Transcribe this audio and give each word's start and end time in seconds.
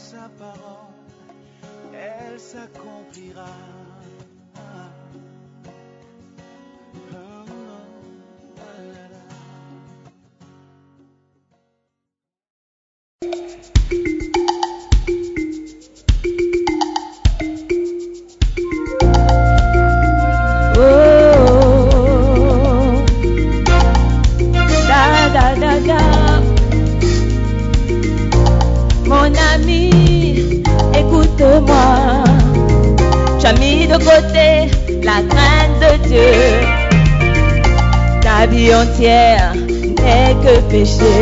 Sa 0.00 0.28
parole, 0.38 0.94
elle 1.92 2.40
s'accomplira. 2.40 3.46
Oh, 20.76 20.78
oh. 20.78 20.78
Oh, 20.78 20.82
da 24.88 25.28
da 25.34 25.54
da 25.60 25.72
da. 25.86 26.19
Côté 34.00 34.70
la 35.02 35.22
crainte 35.30 35.76
de 35.80 36.08
Dieu. 36.08 36.34
Ta 38.22 38.46
vie 38.46 38.74
entière 38.74 39.52
n'est 39.54 40.36
que 40.44 40.60
péché. 40.70 41.16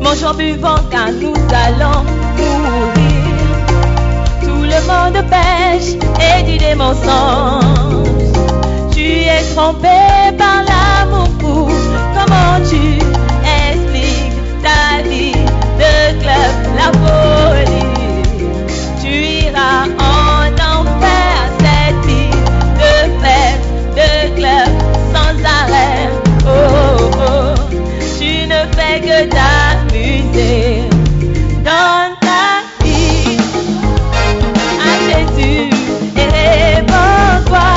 Mangeons, 0.00 0.34
buvons, 0.34 0.82
car 0.90 1.10
nous 1.12 1.34
allons 1.66 2.02
mourir. 2.38 3.22
Tout 4.42 4.64
le 4.72 4.80
monde 4.90 5.20
pêche 5.30 5.94
et 6.20 6.42
dit 6.44 6.58
des 6.58 6.74
mensonges. 6.74 8.32
Tu 8.92 9.06
es 9.34 9.42
trompé 9.54 9.98
par 10.36 10.58
l'amour 10.68 11.28
fou. 11.40 11.68
Comment 12.16 12.58
tu 12.68 12.82
expliques 13.60 14.38
ta 14.62 15.02
vie 15.08 15.44
de 15.80 15.94
club, 16.20 16.54
la 16.78 16.88
folie? 17.02 17.92
Tu 19.02 19.12
iras 19.46 20.01
que 29.12 29.28
t'amuser. 29.28 30.88
Dans 31.68 32.16
ta 32.26 32.44
vie, 32.82 33.36
à 34.88 34.92
Jésus 35.06 35.70
et 36.16 36.28
réponds-toi 36.38 37.72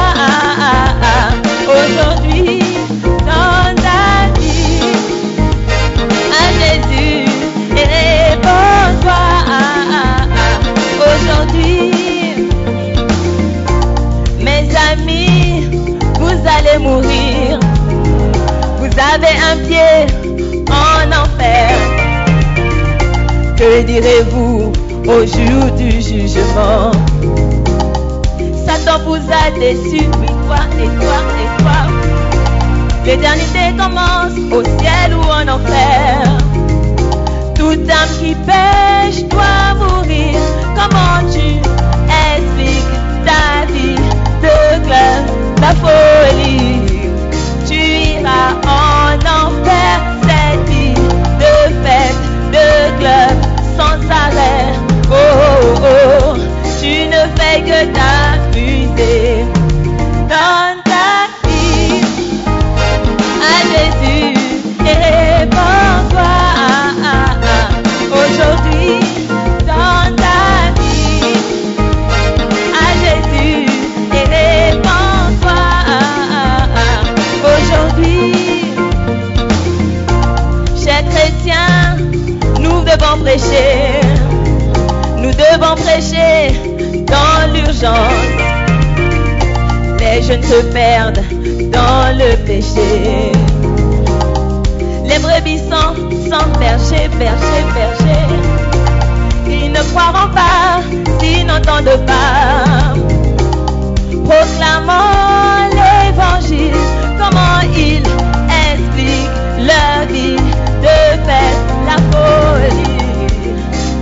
aujourd'hui 1.77 2.59
dans 3.31 3.67
ta 3.85 4.03
vie? 4.39 4.93
À 6.41 6.45
Jésus 6.61 7.17
et 7.79 7.85
réponds-toi 7.97 9.25
aujourd'hui? 11.09 11.91
Mes 14.39 14.65
amis, 14.91 15.69
vous 16.19 16.37
allez 16.55 16.77
mourir. 16.79 17.59
Vous 18.79 18.91
avez 19.13 19.35
un 19.51 19.57
pied 19.67 20.24
Que 23.57 23.83
direz-vous 23.83 24.73
au 25.07 25.25
jour 25.25 25.71
du 25.77 26.01
jugement? 26.01 26.91
Satan 28.65 28.99
vous 29.05 29.15
a 29.15 29.51
déçu, 29.57 30.05
toi 30.45 30.57
et 30.77 30.89
toi. 30.97 31.79
L'éternité 33.05 33.73
commence 33.77 34.37
au 34.51 34.63
ciel 34.63 35.13
ou 35.15 35.23
en 35.23 35.47
enfer. 35.47 36.44
L'urgence 87.85 88.35
les 89.99 90.21
jeunes 90.21 90.43
se 90.43 90.61
perdent 90.73 91.23
dans 91.71 92.17
le 92.17 92.35
péché. 92.45 93.31
Les 95.05 95.19
brebis 95.19 95.59
sont 95.59 95.95
sans 96.29 96.47
berger, 96.59 97.07
berger, 97.19 97.63
berger. 97.73 98.25
Ils 99.47 99.71
ne 99.71 99.81
croiront 99.91 100.31
pas 100.33 100.81
s'ils 101.19 101.45
n'entendent 101.45 102.05
pas. 102.05 102.93
Proclamons 104.25 105.69
l'évangile, 105.77 106.79
comment 107.19 107.59
ils 107.75 108.07
expliquent 108.71 109.41
leur 109.69 110.07
vie 110.09 110.37
de 110.85 110.97
fête, 111.25 111.65
la 111.87 111.97
folie. 112.11 112.95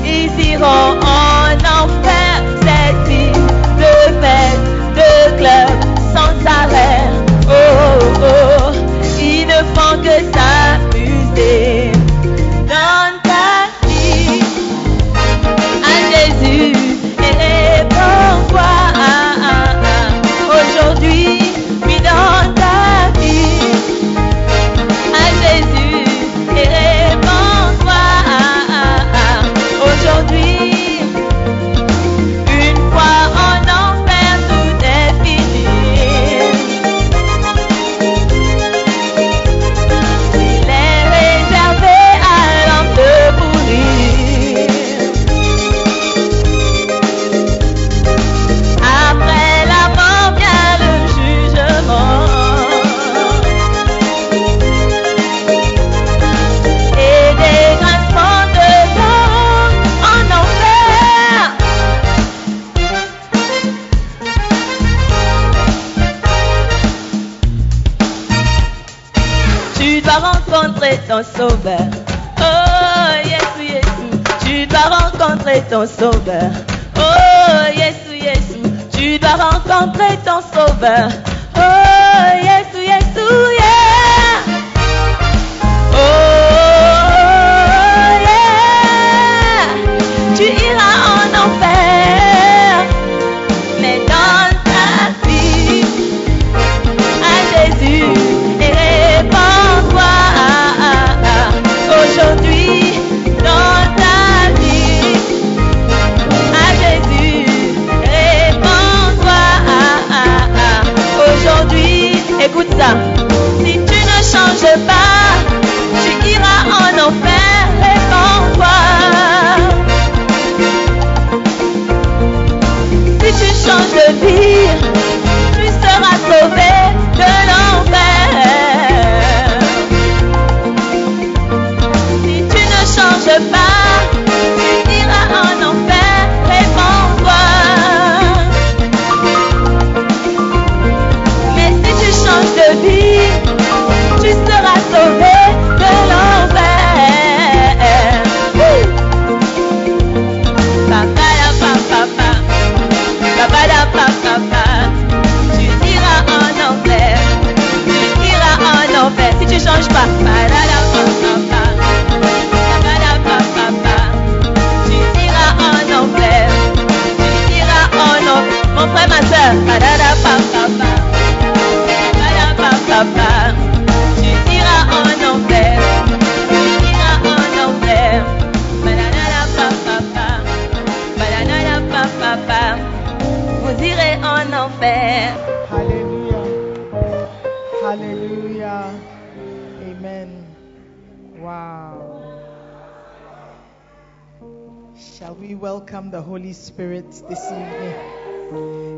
Ils 0.06 0.52
iront 0.52 0.93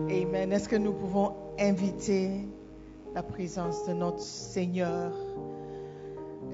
Amen. 0.10 0.54
Est-ce 0.54 0.70
que 0.70 0.78
nous 0.78 0.94
pouvons 0.94 1.34
inviter 1.60 2.48
la 3.14 3.22
présence 3.24 3.86
de 3.88 3.94
notre 3.94 4.22
Seigneur? 4.22 5.12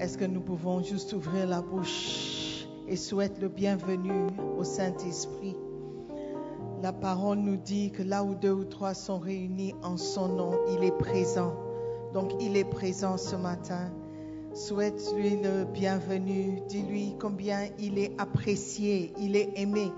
Est-ce 0.00 0.18
que 0.18 0.24
nous 0.24 0.40
pouvons 0.40 0.82
juste 0.82 1.12
ouvrir 1.12 1.46
la 1.46 1.62
bouche 1.62 2.66
et 2.88 2.96
souhaiter 2.96 3.40
le 3.40 3.48
bienvenu 3.48 4.26
au 4.58 4.64
Saint-Esprit? 4.64 5.54
La 6.82 6.92
parole 6.92 7.38
nous 7.38 7.56
dit 7.56 7.92
que 7.92 8.02
là 8.02 8.24
où 8.24 8.34
deux 8.34 8.50
ou 8.50 8.64
trois 8.64 8.94
sont 8.94 9.20
réunis 9.20 9.74
en 9.84 9.96
son 9.96 10.26
nom, 10.28 10.58
il 10.76 10.82
est 10.82 10.98
présent. 10.98 11.54
Donc 12.12 12.32
il 12.40 12.56
est 12.56 12.68
présent 12.68 13.16
ce 13.16 13.36
matin. 13.36 13.92
Souhaite-lui 14.52 15.36
le 15.40 15.64
bienvenu. 15.64 16.60
Dis-lui 16.68 17.14
combien 17.20 17.68
il 17.78 17.98
est 17.98 18.20
apprécié, 18.20 19.12
il 19.20 19.36
est 19.36 19.52
aimé. 19.54 19.92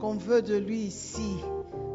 Qu'on 0.00 0.14
veut 0.14 0.42
de 0.42 0.56
lui 0.56 0.80
ici. 0.80 1.36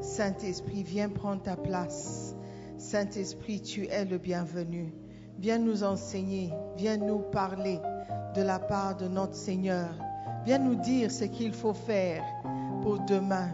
Saint-Esprit, 0.01 0.83
viens 0.83 1.09
prendre 1.09 1.41
ta 1.41 1.55
place. 1.55 2.35
Saint-Esprit, 2.77 3.61
tu 3.61 3.87
es 3.87 4.05
le 4.05 4.17
bienvenu. 4.17 4.93
Viens 5.39 5.57
nous 5.57 5.83
enseigner, 5.83 6.51
viens 6.77 6.97
nous 6.97 7.19
parler 7.19 7.79
de 8.35 8.41
la 8.41 8.59
part 8.59 8.97
de 8.97 9.07
notre 9.07 9.35
Seigneur. 9.35 9.89
Viens 10.45 10.59
nous 10.59 10.75
dire 10.75 11.11
ce 11.11 11.23
qu'il 11.23 11.53
faut 11.53 11.73
faire 11.73 12.23
pour 12.81 12.99
demain. 12.99 13.49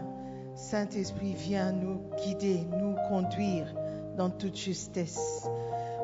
Saint-Esprit, 0.56 1.34
viens 1.34 1.72
nous 1.72 2.00
guider, 2.24 2.66
nous 2.78 2.96
conduire 3.08 3.72
dans 4.16 4.30
toute 4.30 4.56
justesse. 4.56 5.48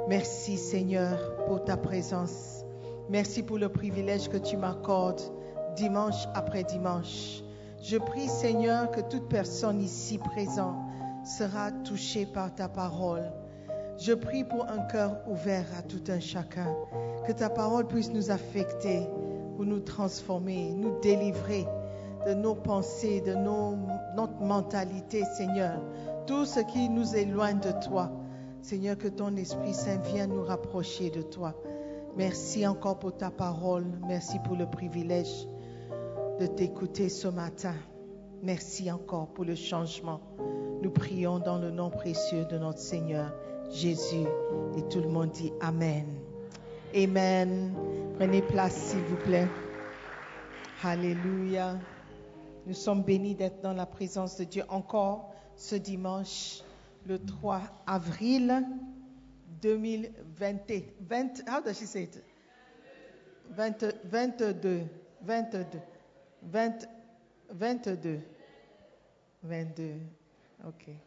Merci 0.08 0.56
Seigneur 0.56 1.18
pour 1.46 1.64
ta 1.64 1.76
présence. 1.76 2.64
Merci 3.10 3.42
pour 3.42 3.58
le 3.58 3.68
privilège 3.68 4.28
que 4.28 4.36
tu 4.36 4.56
m'accordes 4.56 5.20
dimanche 5.76 6.26
après 6.34 6.64
dimanche. 6.64 7.42
Je 7.88 7.98
prie 7.98 8.26
Seigneur 8.26 8.90
que 8.90 9.00
toute 9.00 9.28
personne 9.28 9.80
ici 9.80 10.18
présente 10.18 10.74
sera 11.22 11.70
touchée 11.70 12.26
par 12.26 12.52
ta 12.52 12.68
parole. 12.68 13.30
Je 13.96 14.12
prie 14.12 14.42
pour 14.42 14.66
un 14.68 14.80
cœur 14.90 15.16
ouvert 15.28 15.66
à 15.78 15.82
tout 15.82 16.02
un 16.08 16.18
chacun. 16.18 16.74
Que 17.28 17.32
ta 17.32 17.48
parole 17.48 17.86
puisse 17.86 18.10
nous 18.10 18.32
affecter, 18.32 19.06
pour 19.54 19.64
nous 19.64 19.78
transformer, 19.78 20.72
nous 20.72 20.98
délivrer 20.98 21.64
de 22.26 22.34
nos 22.34 22.56
pensées, 22.56 23.20
de 23.20 23.34
notre 23.36 24.40
mentalité, 24.40 25.22
Seigneur. 25.36 25.80
Tout 26.26 26.44
ce 26.44 26.58
qui 26.58 26.88
nous 26.88 27.14
éloigne 27.14 27.60
de 27.60 27.70
toi. 27.86 28.10
Seigneur, 28.62 28.98
que 28.98 29.06
ton 29.06 29.36
Esprit 29.36 29.74
Saint 29.74 29.98
vienne 29.98 30.30
nous 30.30 30.44
rapprocher 30.44 31.10
de 31.10 31.22
toi. 31.22 31.54
Merci 32.16 32.66
encore 32.66 32.98
pour 32.98 33.16
ta 33.16 33.30
parole. 33.30 33.86
Merci 34.08 34.40
pour 34.40 34.56
le 34.56 34.66
privilège 34.66 35.46
de 36.38 36.46
t'écouter 36.46 37.08
ce 37.08 37.28
matin. 37.28 37.74
Merci 38.42 38.90
encore 38.90 39.28
pour 39.28 39.44
le 39.44 39.54
changement. 39.54 40.20
Nous 40.82 40.90
prions 40.90 41.38
dans 41.38 41.58
le 41.58 41.70
nom 41.70 41.90
précieux 41.90 42.44
de 42.44 42.58
notre 42.58 42.78
Seigneur 42.78 43.32
Jésus. 43.70 44.26
Et 44.76 44.82
tout 44.88 45.00
le 45.00 45.08
monde 45.08 45.30
dit 45.30 45.52
Amen. 45.60 46.06
Amen. 46.94 47.72
Prenez 48.18 48.42
place, 48.42 48.74
s'il 48.74 49.00
vous 49.00 49.16
plaît. 49.16 49.48
Alléluia. 50.82 51.78
Nous 52.66 52.74
sommes 52.74 53.02
bénis 53.02 53.34
d'être 53.34 53.62
dans 53.62 53.72
la 53.72 53.86
présence 53.86 54.36
de 54.36 54.44
Dieu 54.44 54.64
encore 54.68 55.32
ce 55.56 55.74
dimanche, 55.74 56.62
le 57.06 57.18
3 57.18 57.62
avril 57.86 58.62
2020. 59.62 60.56
20, 61.00 61.48
how 61.48 61.62
does 61.62 61.78
she 61.78 61.86
say 61.86 62.02
it? 62.02 62.22
20, 63.50 63.84
22. 64.04 64.82
22. 65.22 65.78
20, 66.50 66.86
22. 67.58 68.22
22. 69.42 70.00
OK. 70.66 71.00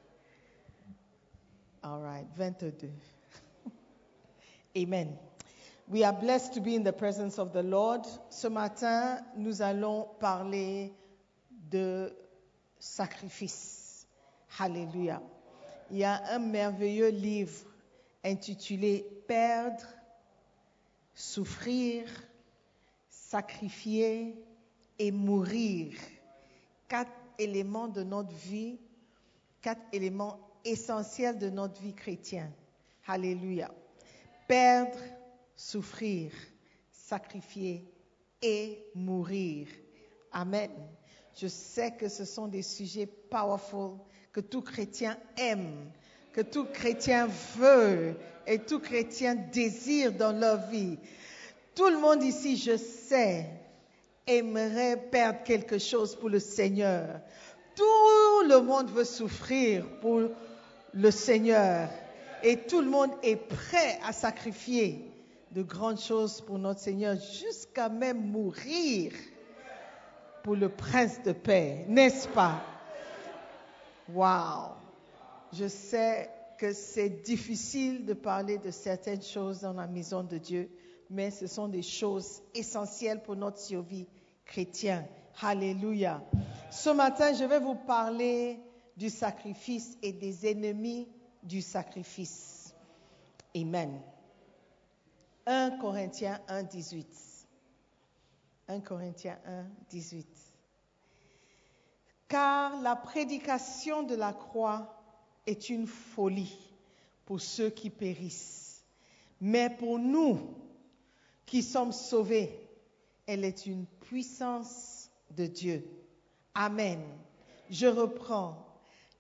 All 1.84 2.00
right. 2.00 2.26
22. 2.36 2.90
Amen. 4.78 5.18
We 5.88 6.04
are 6.04 6.14
blessed 6.14 6.54
to 6.54 6.62
be 6.62 6.76
in 6.76 6.84
the 6.84 6.94
presence 6.94 7.40
of 7.40 7.52
the 7.52 7.64
Lord. 7.64 8.06
Ce 8.30 8.48
matin, 8.48 9.24
nous 9.36 9.62
allons 9.62 10.08
parler 10.20 10.94
de 11.70 12.14
sacrifice. 12.80 14.06
Alléluia. 14.60 15.22
Il 15.92 15.98
y 15.98 16.04
a 16.04 16.22
un 16.34 16.40
merveilleux 16.40 17.10
livre 17.10 17.66
intitulé 18.24 19.06
Perdre, 19.28 19.86
souffrir, 21.16 22.08
sacrifier 23.10 24.36
et 25.00 25.12
mourir. 25.12 25.94
Quatre 26.88 27.12
éléments 27.40 27.88
de 27.88 28.04
notre 28.04 28.34
vie, 28.34 28.78
quatre 29.62 29.82
éléments 29.94 30.40
essentiels 30.66 31.40
de 31.40 31.50
notre 31.50 31.82
vie 31.82 31.94
chrétienne. 31.94 32.52
Alléluia. 33.08 33.72
Perdre, 34.48 34.98
souffrir, 35.56 36.32
sacrifier 36.92 37.86
et 38.42 38.84
mourir. 38.94 39.68
Amen. 40.32 40.70
Je 41.36 41.48
sais 41.48 41.92
que 41.92 42.10
ce 42.10 42.26
sont 42.26 42.48
des 42.48 42.62
sujets 42.62 43.08
powerful 43.08 43.98
que 44.32 44.42
tout 44.42 44.62
chrétien 44.62 45.18
aime, 45.38 45.92
que 46.34 46.42
tout 46.42 46.66
chrétien 46.66 47.28
veut 47.56 48.16
et 48.46 48.60
tout 48.60 48.80
chrétien 48.80 49.36
désire 49.36 50.12
dans 50.12 50.32
leur 50.32 50.70
vie. 50.70 50.98
Tout 51.76 51.90
le 51.90 52.00
monde 52.00 52.24
ici, 52.24 52.58
je 52.58 52.78
sais, 52.78 53.48
aimerait 54.30 54.98
perdre 55.12 55.44
quelque 55.44 55.78
chose 55.78 56.16
pour 56.16 56.30
le 56.30 56.40
Seigneur. 56.40 57.20
Tout 57.76 58.48
le 58.48 58.62
monde 58.62 58.90
veut 58.92 59.04
souffrir 59.04 59.86
pour 60.00 60.22
le 60.94 61.12
Seigneur. 61.12 61.90
Et 62.44 62.58
tout 62.58 62.82
le 62.82 62.90
monde 62.90 63.12
est 63.24 63.36
prêt 63.36 64.00
à 64.06 64.14
sacrifier 64.14 65.06
de 65.52 65.64
grandes 65.64 66.00
choses 66.00 66.42
pour 66.42 66.60
notre 66.60 66.80
Seigneur, 66.80 67.16
jusqu'à 67.16 67.90
même 67.90 68.32
mourir 68.32 69.12
pour 70.44 70.56
le 70.56 70.70
prince 70.70 71.22
de 71.24 71.32
paix, 71.32 71.86
n'est-ce 71.88 72.28
pas? 72.28 72.62
Wow! 74.14 74.76
Je 75.54 75.68
sais 75.68 76.30
que 76.58 76.72
c'est 76.74 77.10
difficile 77.10 78.06
de 78.06 78.14
parler 78.14 78.58
de 78.58 78.72
certaines 78.72 79.24
choses 79.24 79.62
dans 79.62 79.74
la 79.74 79.88
maison 79.88 80.24
de 80.24 80.38
Dieu, 80.38 80.70
mais 81.10 81.32
ce 81.32 81.48
sont 81.48 81.68
des 81.68 81.82
choses 81.82 82.42
essentielles 82.54 83.22
pour 83.24 83.36
notre 83.36 83.60
survie 83.60 84.08
chrétienne. 84.50 85.06
Alléluia. 85.42 86.22
Ce 86.72 86.90
matin, 86.90 87.34
je 87.34 87.44
vais 87.44 87.60
vous 87.60 87.76
parler 87.76 88.60
du 88.98 89.10
sacrifice 89.10 89.98
et 90.02 90.12
des 90.12 90.50
ennemis 90.50 91.08
du 91.44 91.62
sacrifice. 91.62 92.74
Amen. 93.56 94.02
1 95.46 95.78
Corinthiens 95.78 96.42
1, 96.48 96.64
18. 96.64 97.08
1 98.68 98.80
Corinthiens 98.82 99.38
1, 99.46 99.66
18. 99.90 100.28
Car 102.28 102.82
la 102.82 102.96
prédication 102.96 104.04
de 104.04 104.16
la 104.16 104.34
croix 104.34 105.02
est 105.46 105.70
une 105.70 105.88
folie 105.88 106.58
pour 107.26 107.40
ceux 107.40 107.70
qui 107.70 107.90
périssent. 107.90 108.84
Mais 109.42 109.70
pour 109.70 110.00
nous 110.00 110.40
qui 111.46 111.64
sommes 111.64 111.92
sauvés, 111.92 112.68
elle 113.26 113.46
est 113.46 113.68
une 113.68 113.86
puissance 114.10 115.12
de 115.38 115.46
Dieu. 115.46 115.88
Amen. 116.56 117.00
Je 117.70 117.86
reprends. 117.86 118.66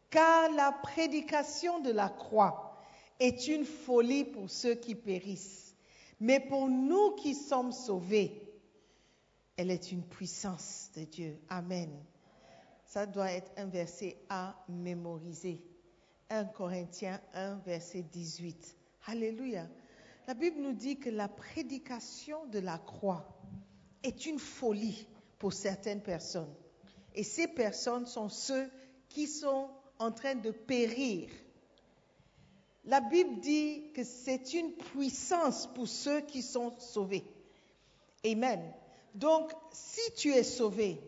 Car 0.09 0.51
la 0.51 0.71
prédication 0.71 1.79
de 1.79 1.91
la 1.91 2.09
croix 2.09 2.81
est 3.19 3.47
une 3.47 3.65
folie 3.65 4.23
pour 4.23 4.49
ceux 4.49 4.73
qui 4.73 4.95
périssent. 4.95 5.75
Mais 6.19 6.39
pour 6.39 6.67
nous 6.67 7.11
qui 7.11 7.35
sommes 7.35 7.71
sauvés, 7.71 8.41
elle 9.57 9.69
est 9.69 9.91
une 9.91 10.01
puissance 10.01 10.89
de 10.95 11.03
Dieu. 11.03 11.39
Amen. 11.49 11.91
Ça 12.83 13.05
doit 13.05 13.31
être 13.31 13.51
un 13.57 13.67
verset 13.67 14.17
à 14.27 14.55
mémoriser. 14.67 15.63
1 16.31 16.45
Corinthiens 16.45 17.21
1, 17.35 17.57
verset 17.57 18.01
18. 18.01 18.75
Alléluia. 19.05 19.67
La 20.27 20.33
Bible 20.33 20.59
nous 20.61 20.73
dit 20.73 20.97
que 20.97 21.11
la 21.11 21.27
prédication 21.27 22.47
de 22.47 22.57
la 22.57 22.79
croix 22.79 23.39
est 24.03 24.25
une 24.25 24.39
folie 24.39 25.07
pour 25.37 25.53
certaines 25.53 26.01
personnes. 26.01 26.53
Et 27.15 27.23
ces 27.23 27.47
personnes 27.47 28.05
sont 28.05 28.29
ceux 28.29 28.69
qui 29.09 29.27
sont 29.27 29.69
en 29.97 30.11
train 30.11 30.35
de 30.35 30.51
périr. 30.51 31.29
La 32.85 33.01
Bible 33.01 33.39
dit 33.41 33.91
que 33.93 34.03
c'est 34.03 34.53
une 34.53 34.73
puissance 34.73 35.67
pour 35.67 35.87
ceux 35.87 36.21
qui 36.21 36.41
sont 36.41 36.73
sauvés. 36.79 37.25
Amen. 38.25 38.61
Donc, 39.13 39.51
si 39.71 40.13
tu 40.15 40.31
es 40.33 40.43
sauvé, 40.43 41.01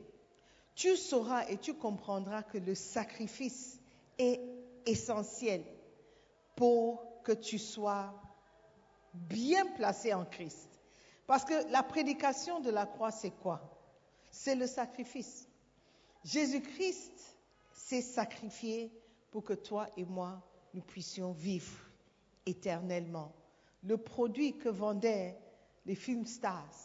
tu 0.75 0.95
sauras 0.97 1.47
et 1.49 1.57
tu 1.57 1.73
comprendras 1.73 2.43
que 2.43 2.57
le 2.57 2.75
sacrifice 2.75 3.79
est 4.17 4.41
essentiel 4.85 5.63
pour 6.55 7.03
que 7.23 7.31
tu 7.31 7.59
sois 7.59 8.13
bien 9.13 9.65
placé 9.77 10.13
en 10.13 10.25
Christ. 10.25 10.70
Parce 11.31 11.45
que 11.45 11.71
la 11.71 11.81
prédication 11.81 12.59
de 12.59 12.69
la 12.69 12.85
croix, 12.85 13.09
c'est 13.09 13.31
quoi? 13.31 13.61
C'est 14.31 14.53
le 14.53 14.67
sacrifice. 14.67 15.47
Jésus-Christ 16.25 17.37
s'est 17.71 18.01
sacrifié 18.01 18.91
pour 19.31 19.45
que 19.45 19.53
toi 19.53 19.87
et 19.95 20.03
moi, 20.03 20.41
nous 20.73 20.81
puissions 20.81 21.31
vivre 21.31 21.71
éternellement. 22.45 23.31
Le 23.81 23.95
produit 23.95 24.57
que 24.57 24.67
vendaient 24.67 25.37
les 25.85 25.95
films 25.95 26.25
stars, 26.25 26.75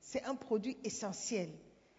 c'est 0.00 0.22
un 0.22 0.36
produit 0.36 0.78
essentiel. 0.84 1.50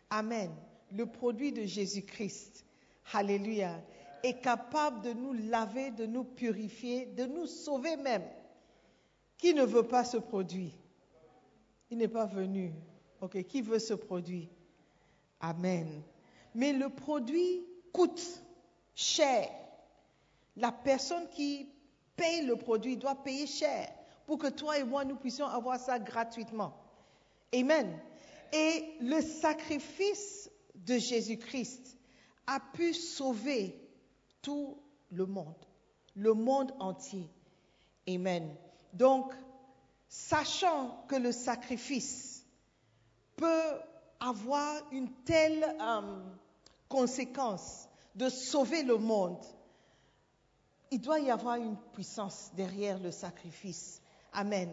Amen. 0.09 0.49
Le 0.93 1.05
produit 1.05 1.51
de 1.51 1.65
Jésus-Christ. 1.65 2.63
Alléluia. 3.11 3.83
Est 4.23 4.39
capable 4.39 5.01
de 5.01 5.11
nous 5.11 5.33
laver, 5.33 5.91
de 5.91 6.05
nous 6.05 6.23
purifier, 6.23 7.07
de 7.07 7.25
nous 7.25 7.47
sauver 7.47 7.97
même. 7.97 8.23
Qui 9.37 9.53
ne 9.53 9.65
veut 9.65 9.89
pas 9.89 10.05
ce 10.05 10.15
produit? 10.15 10.80
Il 11.91 11.97
n'est 11.97 12.07
pas 12.07 12.25
venu. 12.25 12.73
Ok, 13.19 13.43
qui 13.43 13.61
veut 13.61 13.79
ce 13.79 13.93
produit? 13.93 14.49
Amen. 15.41 16.01
Mais 16.55 16.73
le 16.73 16.89
produit 16.89 17.63
coûte 17.91 18.41
cher. 18.95 19.49
La 20.55 20.71
personne 20.71 21.27
qui 21.29 21.67
paye 22.15 22.45
le 22.45 22.55
produit 22.55 22.97
doit 22.97 23.15
payer 23.15 23.45
cher 23.45 23.91
pour 24.25 24.37
que 24.37 24.47
toi 24.47 24.77
et 24.77 24.83
moi, 24.83 25.03
nous 25.03 25.17
puissions 25.17 25.45
avoir 25.45 25.79
ça 25.79 25.99
gratuitement. 25.99 26.73
Amen. 27.53 27.99
Et 28.53 28.95
le 29.01 29.21
sacrifice 29.21 30.49
de 30.75 30.97
Jésus-Christ 30.97 31.97
a 32.47 32.59
pu 32.73 32.93
sauver 32.93 33.75
tout 34.41 34.77
le 35.11 35.25
monde, 35.25 35.55
le 36.15 36.33
monde 36.33 36.73
entier. 36.79 37.29
Amen. 38.07 38.55
Donc, 38.93 39.33
sachant 40.11 41.05
que 41.07 41.15
le 41.15 41.31
sacrifice 41.31 42.45
peut 43.37 43.79
avoir 44.19 44.75
une 44.91 45.09
telle 45.23 45.63
euh, 45.63 46.19
conséquence 46.89 47.87
de 48.13 48.27
sauver 48.27 48.83
le 48.83 48.97
monde, 48.97 49.41
il 50.91 50.99
doit 50.99 51.21
y 51.21 51.31
avoir 51.31 51.55
une 51.55 51.77
puissance 51.93 52.51
derrière 52.57 52.99
le 52.99 53.09
sacrifice. 53.09 54.01
Amen. 54.33 54.69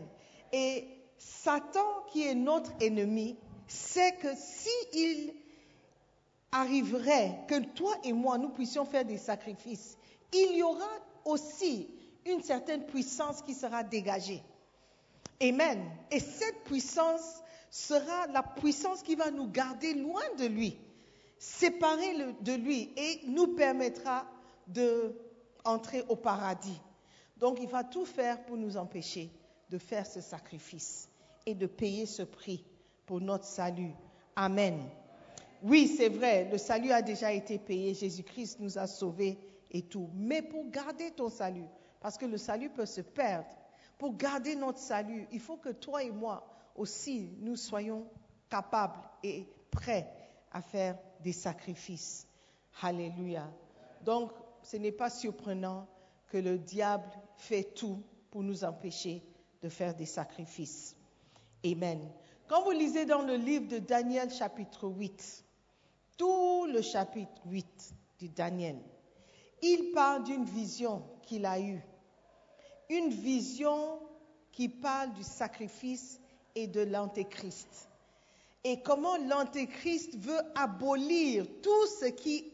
Et 0.52 0.88
Satan, 1.16 1.86
qui 2.10 2.26
est 2.26 2.34
notre 2.34 2.72
ennemi, 2.80 3.38
sait 3.68 4.16
que 4.16 4.34
s'il 4.34 5.32
arriverait 6.50 7.44
que 7.46 7.62
toi 7.74 7.94
et 8.02 8.12
moi, 8.12 8.38
nous 8.38 8.50
puissions 8.50 8.84
faire 8.84 9.04
des 9.04 9.18
sacrifices, 9.18 9.96
il 10.32 10.56
y 10.56 10.64
aura 10.64 10.90
aussi 11.24 11.88
une 12.26 12.42
certaine 12.42 12.86
puissance 12.86 13.40
qui 13.42 13.54
sera 13.54 13.84
dégagée. 13.84 14.42
Amen. 15.42 15.84
Et 16.10 16.20
cette 16.20 16.64
puissance 16.64 17.42
sera 17.70 18.26
la 18.28 18.42
puissance 18.42 19.02
qui 19.02 19.14
va 19.14 19.30
nous 19.30 19.48
garder 19.48 19.94
loin 19.94 20.22
de 20.38 20.46
lui, 20.46 20.76
séparés 21.38 22.34
de 22.40 22.52
lui 22.54 22.90
et 22.96 23.20
nous 23.26 23.48
permettra 23.48 24.26
d'entrer 24.66 26.04
au 26.08 26.16
paradis. 26.16 26.80
Donc 27.36 27.58
il 27.60 27.68
va 27.68 27.84
tout 27.84 28.04
faire 28.04 28.44
pour 28.44 28.56
nous 28.56 28.76
empêcher 28.76 29.30
de 29.70 29.78
faire 29.78 30.06
ce 30.06 30.20
sacrifice 30.20 31.08
et 31.46 31.54
de 31.54 31.66
payer 31.66 32.06
ce 32.06 32.22
prix 32.22 32.64
pour 33.06 33.20
notre 33.20 33.44
salut. 33.44 33.92
Amen. 34.34 34.80
Oui, 35.62 35.92
c'est 35.96 36.08
vrai, 36.08 36.48
le 36.50 36.58
salut 36.58 36.92
a 36.92 37.02
déjà 37.02 37.32
été 37.32 37.58
payé, 37.58 37.94
Jésus-Christ 37.94 38.60
nous 38.60 38.78
a 38.78 38.86
sauvés 38.86 39.38
et 39.70 39.82
tout. 39.82 40.08
Mais 40.14 40.42
pour 40.42 40.68
garder 40.70 41.10
ton 41.10 41.28
salut, 41.28 41.66
parce 42.00 42.16
que 42.16 42.26
le 42.26 42.38
salut 42.38 42.70
peut 42.70 42.86
se 42.86 43.00
perdre, 43.00 43.48
pour 43.98 44.16
garder 44.16 44.54
notre 44.54 44.78
salut, 44.78 45.26
il 45.32 45.40
faut 45.40 45.56
que 45.56 45.70
toi 45.70 46.02
et 46.02 46.10
moi 46.10 46.46
aussi, 46.76 47.30
nous 47.40 47.56
soyons 47.56 48.06
capables 48.48 49.00
et 49.22 49.46
prêts 49.70 50.08
à 50.52 50.62
faire 50.62 50.96
des 51.20 51.32
sacrifices. 51.32 52.26
Alléluia. 52.80 53.50
Donc, 54.04 54.30
ce 54.62 54.76
n'est 54.76 54.92
pas 54.92 55.10
surprenant 55.10 55.86
que 56.28 56.38
le 56.38 56.58
diable 56.58 57.10
fait 57.36 57.74
tout 57.74 58.00
pour 58.30 58.42
nous 58.42 58.64
empêcher 58.64 59.22
de 59.62 59.68
faire 59.68 59.94
des 59.94 60.06
sacrifices. 60.06 60.96
Amen. 61.64 62.00
Quand 62.46 62.62
vous 62.62 62.70
lisez 62.70 63.04
dans 63.04 63.22
le 63.22 63.34
livre 63.34 63.66
de 63.66 63.78
Daniel 63.78 64.30
chapitre 64.30 64.86
8, 64.86 65.44
tout 66.16 66.66
le 66.66 66.80
chapitre 66.82 67.42
8 67.46 67.94
de 68.20 68.26
Daniel, 68.28 68.78
il 69.60 69.90
parle 69.92 70.22
d'une 70.24 70.44
vision 70.44 71.02
qu'il 71.22 71.44
a 71.44 71.60
eue. 71.60 71.82
Une 72.88 73.10
vision 73.10 74.00
qui 74.52 74.68
parle 74.68 75.12
du 75.12 75.22
sacrifice 75.22 76.20
et 76.54 76.66
de 76.66 76.80
l'antéchrist. 76.80 77.88
Et 78.64 78.82
comment 78.82 79.16
l'antéchrist 79.16 80.16
veut 80.16 80.40
abolir 80.54 81.46
tout 81.62 81.86
ce 82.00 82.06
qui 82.06 82.44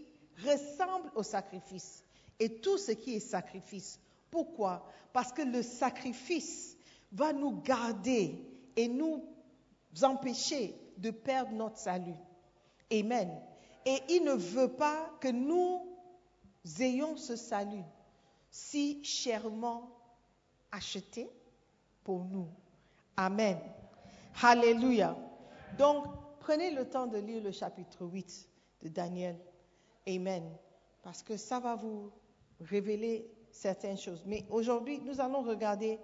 ressemble 0.44 1.10
au 1.14 1.22
sacrifice 1.22 2.04
et 2.38 2.60
tout 2.60 2.78
ce 2.78 2.92
qui 2.92 3.14
est 3.16 3.20
sacrifice. 3.20 3.98
Pourquoi? 4.30 4.86
Parce 5.12 5.32
que 5.32 5.42
le 5.42 5.62
sacrifice 5.62 6.76
va 7.12 7.32
nous 7.32 7.60
garder 7.62 8.36
et 8.76 8.88
nous 8.88 9.22
empêcher 10.02 10.74
de 10.98 11.10
perdre 11.10 11.52
notre 11.52 11.78
salut. 11.78 12.16
Amen. 12.92 13.30
Et 13.86 13.98
il 14.08 14.24
ne 14.24 14.32
veut 14.32 14.72
pas 14.72 15.10
que 15.20 15.28
nous 15.28 15.86
ayons 16.80 17.16
ce 17.16 17.36
salut 17.36 17.84
si 18.50 19.02
chèrement 19.04 19.90
acheté 20.74 21.28
pour 22.02 22.24
nous. 22.24 22.48
Amen. 23.16 23.58
Alléluia. 24.42 25.16
Donc, 25.78 26.04
prenez 26.40 26.70
le 26.70 26.88
temps 26.88 27.06
de 27.06 27.18
lire 27.18 27.42
le 27.42 27.52
chapitre 27.52 28.04
8 28.04 28.48
de 28.82 28.88
Daniel. 28.88 29.36
Amen. 30.06 30.44
Parce 31.02 31.22
que 31.22 31.36
ça 31.36 31.60
va 31.60 31.76
vous 31.76 32.10
révéler 32.60 33.30
certaines 33.50 33.98
choses. 33.98 34.22
Mais 34.26 34.44
aujourd'hui, 34.50 35.00
nous 35.00 35.20
allons 35.20 35.42
regarder 35.42 35.98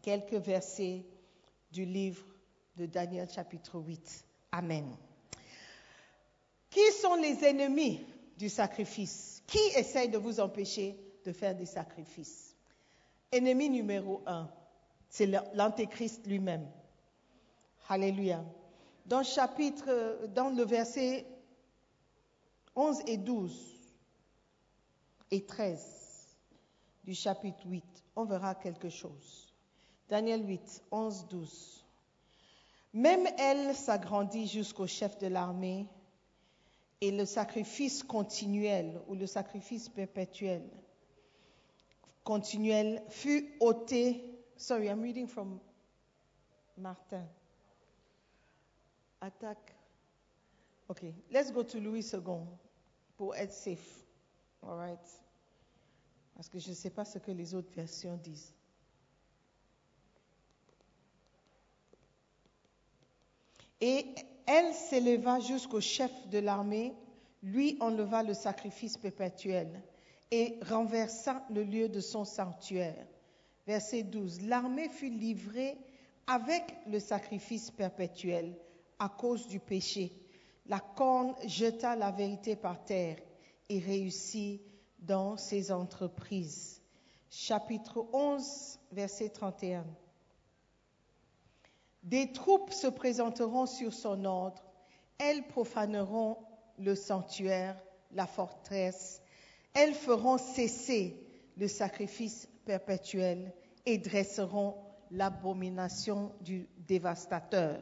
quelques 0.00 0.34
versets 0.34 1.04
du 1.72 1.84
livre 1.84 2.24
de 2.76 2.86
Daniel 2.86 3.28
chapitre 3.28 3.78
8. 3.78 4.24
Amen. 4.52 4.96
Qui 6.70 6.92
sont 6.92 7.16
les 7.16 7.44
ennemis 7.44 8.00
du 8.38 8.48
sacrifice? 8.48 9.42
Qui 9.46 9.58
essaye 9.76 10.08
de 10.08 10.18
vous 10.18 10.40
empêcher 10.40 10.96
de 11.24 11.32
faire 11.32 11.54
des 11.54 11.66
sacrifices? 11.66 12.51
Ennemi 13.32 13.70
numéro 13.70 14.22
un, 14.26 14.46
c'est 15.08 15.26
l'antéchrist 15.54 16.26
lui-même. 16.26 16.68
Alléluia. 17.88 18.44
Dans 19.06 19.22
chapitre, 19.22 20.26
dans 20.34 20.50
le 20.50 20.62
verset 20.64 21.26
11 22.76 23.00
et 23.06 23.16
12 23.16 23.52
et 25.30 25.44
13 25.46 26.36
du 27.04 27.14
chapitre 27.14 27.66
8, 27.66 27.84
on 28.16 28.24
verra 28.24 28.54
quelque 28.54 28.90
chose. 28.90 29.54
Daniel 30.10 30.46
8, 30.46 30.84
11, 30.90 31.26
12. 31.28 31.84
Même 32.92 33.26
elle 33.38 33.74
s'agrandit 33.74 34.46
jusqu'au 34.46 34.86
chef 34.86 35.16
de 35.18 35.26
l'armée 35.26 35.86
et 37.00 37.10
le 37.10 37.24
sacrifice 37.24 38.02
continuel 38.02 39.00
ou 39.08 39.14
le 39.14 39.26
sacrifice 39.26 39.88
perpétuel 39.88 40.62
continuel 42.24 43.02
fut 43.08 43.54
ôté. 43.60 44.24
Sorry, 44.56 44.88
I'm 44.88 45.02
reading 45.02 45.26
from 45.26 45.58
Martin. 46.76 47.26
Attaque. 49.20 49.74
OK, 50.88 51.14
let's 51.30 51.50
go 51.52 51.62
to 51.62 51.78
Louis 51.80 52.12
II 52.12 52.20
pour 53.16 53.34
être 53.36 53.52
safe. 53.52 54.04
All 54.62 54.76
right. 54.76 54.98
Parce 56.34 56.48
que 56.48 56.58
je 56.58 56.70
ne 56.70 56.74
sais 56.74 56.90
pas 56.90 57.04
ce 57.04 57.18
que 57.18 57.30
les 57.30 57.54
autres 57.54 57.72
versions 57.74 58.16
disent. 58.16 58.52
Et 63.80 64.06
elle 64.46 64.72
s'éleva 64.74 65.40
jusqu'au 65.40 65.80
chef 65.80 66.10
de 66.28 66.38
l'armée, 66.38 66.94
lui 67.42 67.76
enleva 67.80 68.22
le 68.22 68.34
sacrifice 68.34 68.96
perpétuel 68.96 69.82
et 70.32 70.58
renversa 70.66 71.44
le 71.50 71.62
lieu 71.62 71.90
de 71.90 72.00
son 72.00 72.24
sanctuaire. 72.24 73.06
Verset 73.66 74.02
12. 74.02 74.40
L'armée 74.46 74.88
fut 74.88 75.10
livrée 75.10 75.76
avec 76.26 76.64
le 76.86 76.98
sacrifice 76.98 77.70
perpétuel 77.70 78.56
à 78.98 79.10
cause 79.10 79.46
du 79.46 79.60
péché. 79.60 80.10
La 80.66 80.80
corne 80.80 81.34
jeta 81.44 81.96
la 81.96 82.10
vérité 82.10 82.56
par 82.56 82.82
terre 82.82 83.18
et 83.68 83.78
réussit 83.78 84.62
dans 85.00 85.36
ses 85.36 85.70
entreprises. 85.70 86.80
Chapitre 87.28 88.06
11, 88.12 88.78
verset 88.90 89.28
31. 89.28 89.84
Des 92.02 92.32
troupes 92.32 92.72
se 92.72 92.86
présenteront 92.86 93.66
sur 93.66 93.92
son 93.92 94.24
ordre, 94.24 94.62
elles 95.18 95.46
profaneront 95.46 96.38
le 96.78 96.94
sanctuaire, 96.94 97.76
la 98.12 98.26
forteresse, 98.26 99.21
elles 99.74 99.94
feront 99.94 100.38
cesser 100.38 101.16
le 101.56 101.68
sacrifice 101.68 102.48
perpétuel 102.64 103.52
et 103.86 103.98
dresseront 103.98 104.76
l'abomination 105.10 106.32
du 106.40 106.68
dévastateur. 106.86 107.80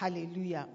Alléluia. 0.00 0.68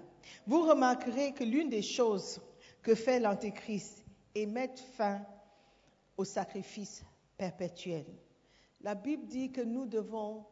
Vous 0.46 0.62
remarquerez 0.62 1.32
que 1.32 1.44
l'une 1.44 1.68
des 1.68 1.82
choses 1.82 2.40
que 2.82 2.94
fait 2.94 3.20
l'Antéchrist 3.20 4.04
est 4.34 4.46
mettre 4.46 4.82
fin 4.96 5.22
au 6.16 6.24
sacrifice 6.24 7.04
perpétuel. 7.36 8.06
La 8.80 8.94
Bible 8.94 9.26
dit 9.26 9.50
que 9.50 9.60
nous 9.60 9.86
devons 9.86 10.44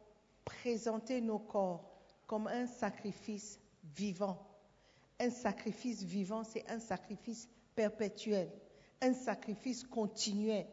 présenter 0.43 1.21
nos 1.21 1.39
corps 1.39 1.89
comme 2.27 2.47
un 2.47 2.67
sacrifice 2.67 3.59
vivant. 3.95 4.39
Un 5.19 5.29
sacrifice 5.29 6.03
vivant, 6.03 6.43
c'est 6.43 6.67
un 6.69 6.79
sacrifice 6.79 7.47
perpétuel, 7.75 8.49
un 9.03 9.13
sacrifice 9.13 9.83
continuel. 9.83 10.65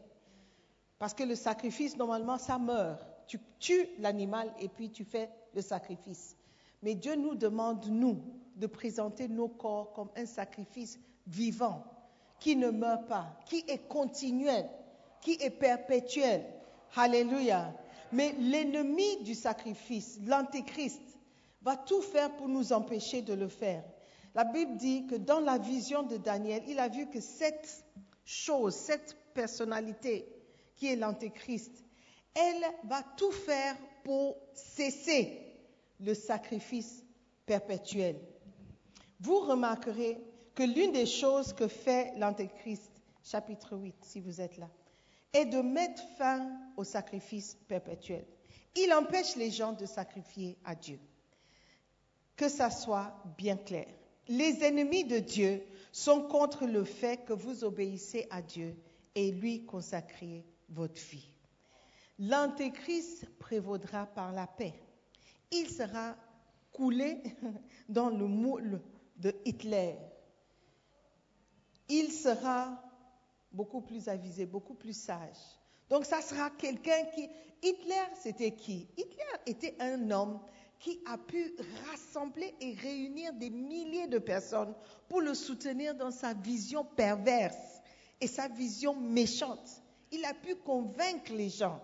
Parce 0.98 1.14
que 1.14 1.24
le 1.24 1.34
sacrifice, 1.34 1.96
normalement, 1.96 2.38
ça 2.38 2.58
meurt. 2.58 3.04
Tu 3.26 3.38
tues 3.58 3.86
l'animal 3.98 4.52
et 4.60 4.68
puis 4.68 4.90
tu 4.90 5.04
fais 5.04 5.30
le 5.54 5.62
sacrifice. 5.62 6.36
Mais 6.82 6.94
Dieu 6.94 7.16
nous 7.16 7.34
demande, 7.34 7.86
nous, 7.86 8.22
de 8.56 8.66
présenter 8.66 9.28
nos 9.28 9.48
corps 9.48 9.92
comme 9.92 10.10
un 10.16 10.26
sacrifice 10.26 10.98
vivant, 11.26 11.84
qui 12.38 12.56
ne 12.56 12.70
meurt 12.70 13.06
pas, 13.06 13.38
qui 13.46 13.64
est 13.68 13.88
continuel, 13.88 14.68
qui 15.20 15.36
est 15.40 15.50
perpétuel. 15.50 16.44
Alléluia. 16.96 17.72
Mais 18.12 18.32
l'ennemi 18.38 19.22
du 19.22 19.34
sacrifice, 19.34 20.18
l'antéchrist, 20.26 21.00
va 21.62 21.76
tout 21.76 22.02
faire 22.02 22.34
pour 22.36 22.48
nous 22.48 22.72
empêcher 22.72 23.22
de 23.22 23.34
le 23.34 23.48
faire. 23.48 23.84
La 24.34 24.44
Bible 24.44 24.76
dit 24.76 25.06
que 25.06 25.16
dans 25.16 25.40
la 25.40 25.58
vision 25.58 26.02
de 26.02 26.16
Daniel, 26.16 26.62
il 26.68 26.78
a 26.78 26.88
vu 26.88 27.06
que 27.06 27.20
cette 27.20 27.84
chose, 28.30 28.74
cette 28.74 29.16
personnalité 29.34 30.26
qui 30.76 30.86
est 30.86 30.96
l'antéchrist, 30.96 31.84
elle 32.34 32.64
va 32.84 33.02
tout 33.16 33.32
faire 33.32 33.76
pour 34.04 34.36
cesser 34.54 35.40
le 35.98 36.14
sacrifice 36.14 37.04
perpétuel. 37.44 38.16
Vous 39.20 39.40
remarquerez 39.40 40.18
que 40.54 40.62
l'une 40.62 40.92
des 40.92 41.06
choses 41.06 41.52
que 41.52 41.68
fait 41.68 42.12
l'antéchrist, 42.16 42.90
chapitre 43.24 43.76
8, 43.76 43.94
si 44.02 44.20
vous 44.20 44.40
êtes 44.40 44.56
là, 44.58 44.70
est 45.32 45.46
de 45.46 45.60
mettre 45.60 46.02
fin 46.16 46.48
au 46.76 46.84
sacrifice 46.84 47.56
perpétuel. 47.68 48.24
Il 48.76 48.92
empêche 48.92 49.36
les 49.36 49.50
gens 49.50 49.72
de 49.72 49.86
sacrifier 49.86 50.56
à 50.64 50.74
Dieu. 50.74 50.98
Que 52.36 52.48
ça 52.48 52.70
soit 52.70 53.12
bien 53.36 53.56
clair. 53.56 53.88
Les 54.28 54.62
ennemis 54.62 55.04
de 55.04 55.18
Dieu 55.18 55.62
sont 55.92 56.22
contre 56.22 56.66
le 56.66 56.84
fait 56.84 57.24
que 57.24 57.32
vous 57.32 57.64
obéissez 57.64 58.26
à 58.30 58.42
Dieu 58.42 58.76
et 59.14 59.32
lui 59.32 59.64
consacrez 59.64 60.44
votre 60.68 61.00
vie. 61.00 61.28
L'antéchrist 62.18 63.26
prévaudra 63.38 64.06
par 64.06 64.32
la 64.32 64.46
paix. 64.46 64.74
Il 65.50 65.68
sera 65.68 66.16
coulé 66.72 67.22
dans 67.88 68.10
le 68.10 68.26
moule 68.26 68.80
de 69.16 69.34
Hitler. 69.44 69.96
Il 71.88 72.12
sera 72.12 72.80
beaucoup 73.50 73.80
plus 73.80 74.08
avisé, 74.08 74.46
beaucoup 74.46 74.74
plus 74.74 74.96
sage. 74.96 75.38
Donc 75.88 76.04
ça 76.04 76.20
sera 76.20 76.50
quelqu'un 76.50 77.04
qui... 77.14 77.28
Hitler, 77.62 78.06
c'était 78.14 78.52
qui? 78.52 78.88
Hitler 78.96 79.24
était 79.44 79.76
un 79.80 80.10
homme 80.10 80.40
qui 80.80 80.98
a 81.04 81.18
pu 81.18 81.54
rassembler 81.90 82.54
et 82.60 82.72
réunir 82.74 83.34
des 83.34 83.50
milliers 83.50 84.06
de 84.06 84.18
personnes 84.18 84.74
pour 85.08 85.20
le 85.20 85.34
soutenir 85.34 85.94
dans 85.94 86.10
sa 86.10 86.32
vision 86.32 86.84
perverse 86.84 87.80
et 88.20 88.26
sa 88.26 88.48
vision 88.48 88.96
méchante. 88.96 89.82
Il 90.10 90.24
a 90.24 90.32
pu 90.34 90.56
convaincre 90.56 91.32
les 91.32 91.50
gens 91.50 91.80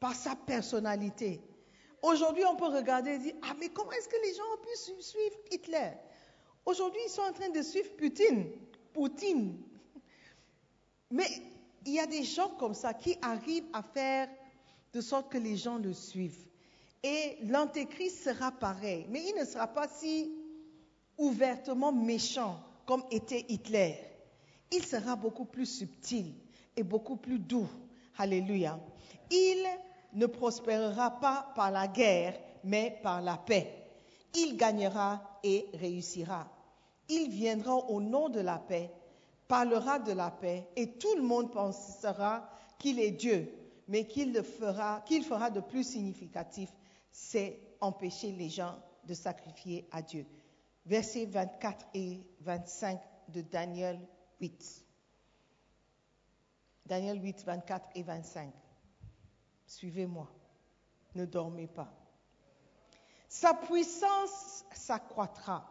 par 0.00 0.14
sa 0.14 0.34
personnalité. 0.34 1.40
Aujourd'hui, 2.02 2.44
on 2.46 2.56
peut 2.56 2.74
regarder 2.74 3.10
et 3.10 3.18
dire, 3.18 3.34
ah 3.42 3.54
mais 3.60 3.68
comment 3.68 3.92
est-ce 3.92 4.08
que 4.08 4.16
les 4.24 4.34
gens 4.34 4.42
ont 4.54 4.62
pu 4.62 5.02
suivre 5.02 5.36
Hitler? 5.50 5.90
Aujourd'hui, 6.64 7.00
ils 7.06 7.10
sont 7.10 7.22
en 7.22 7.32
train 7.32 7.50
de 7.50 7.60
suivre 7.60 7.90
Poutine. 7.96 8.50
Poutine. 8.94 9.62
Mais 11.10 11.26
il 11.84 11.92
y 11.92 12.00
a 12.00 12.06
des 12.06 12.24
gens 12.24 12.48
comme 12.58 12.74
ça 12.74 12.94
qui 12.94 13.16
arrivent 13.20 13.68
à 13.74 13.82
faire 13.82 14.28
de 14.94 15.00
sorte 15.02 15.30
que 15.30 15.38
les 15.38 15.56
gens 15.56 15.76
le 15.76 15.92
suivent. 15.92 16.49
Et 17.02 17.38
l'antéchrist 17.44 18.24
sera 18.24 18.50
pareil, 18.50 19.06
mais 19.08 19.22
il 19.26 19.34
ne 19.38 19.44
sera 19.44 19.66
pas 19.66 19.88
si 19.88 20.32
ouvertement 21.16 21.92
méchant 21.92 22.60
comme 22.84 23.04
était 23.10 23.46
Hitler. 23.48 23.96
Il 24.72 24.84
sera 24.84 25.16
beaucoup 25.16 25.44
plus 25.44 25.66
subtil 25.66 26.34
et 26.76 26.82
beaucoup 26.82 27.16
plus 27.16 27.38
doux. 27.38 27.68
Alléluia. 28.18 28.78
Il 29.30 29.66
ne 30.12 30.26
prospérera 30.26 31.20
pas 31.20 31.52
par 31.54 31.70
la 31.70 31.88
guerre, 31.88 32.38
mais 32.64 32.98
par 33.02 33.22
la 33.22 33.36
paix. 33.36 33.72
Il 34.34 34.56
gagnera 34.56 35.38
et 35.42 35.66
réussira. 35.74 36.48
Il 37.08 37.30
viendra 37.30 37.76
au 37.76 38.00
nom 38.00 38.28
de 38.28 38.40
la 38.40 38.58
paix, 38.58 38.90
parlera 39.48 39.98
de 39.98 40.12
la 40.12 40.30
paix, 40.30 40.68
et 40.76 40.92
tout 40.92 41.14
le 41.16 41.22
monde 41.22 41.50
pensera 41.50 42.48
qu'il 42.78 43.00
est 43.00 43.10
Dieu, 43.10 43.52
mais 43.88 44.06
qu'il 44.06 44.40
fera, 44.42 45.02
qu'il 45.06 45.24
fera 45.24 45.50
de 45.50 45.60
plus 45.60 45.84
significatif, 45.84 46.70
c'est 47.10 47.60
empêcher 47.80 48.32
les 48.32 48.48
gens 48.48 48.78
de 49.04 49.14
sacrifier 49.14 49.88
à 49.90 50.02
Dieu. 50.02 50.26
Versets 50.86 51.26
24 51.26 51.86
et 51.94 52.20
25 52.40 53.00
de 53.28 53.42
Daniel 53.42 54.00
8. 54.40 54.84
Daniel 56.86 57.22
8, 57.22 57.44
24 57.44 57.88
et 57.94 58.02
25. 58.02 58.52
Suivez-moi. 59.66 60.28
Ne 61.14 61.24
dormez 61.24 61.66
pas. 61.66 61.92
Sa 63.28 63.54
puissance 63.54 64.64
s'accroîtra, 64.72 65.66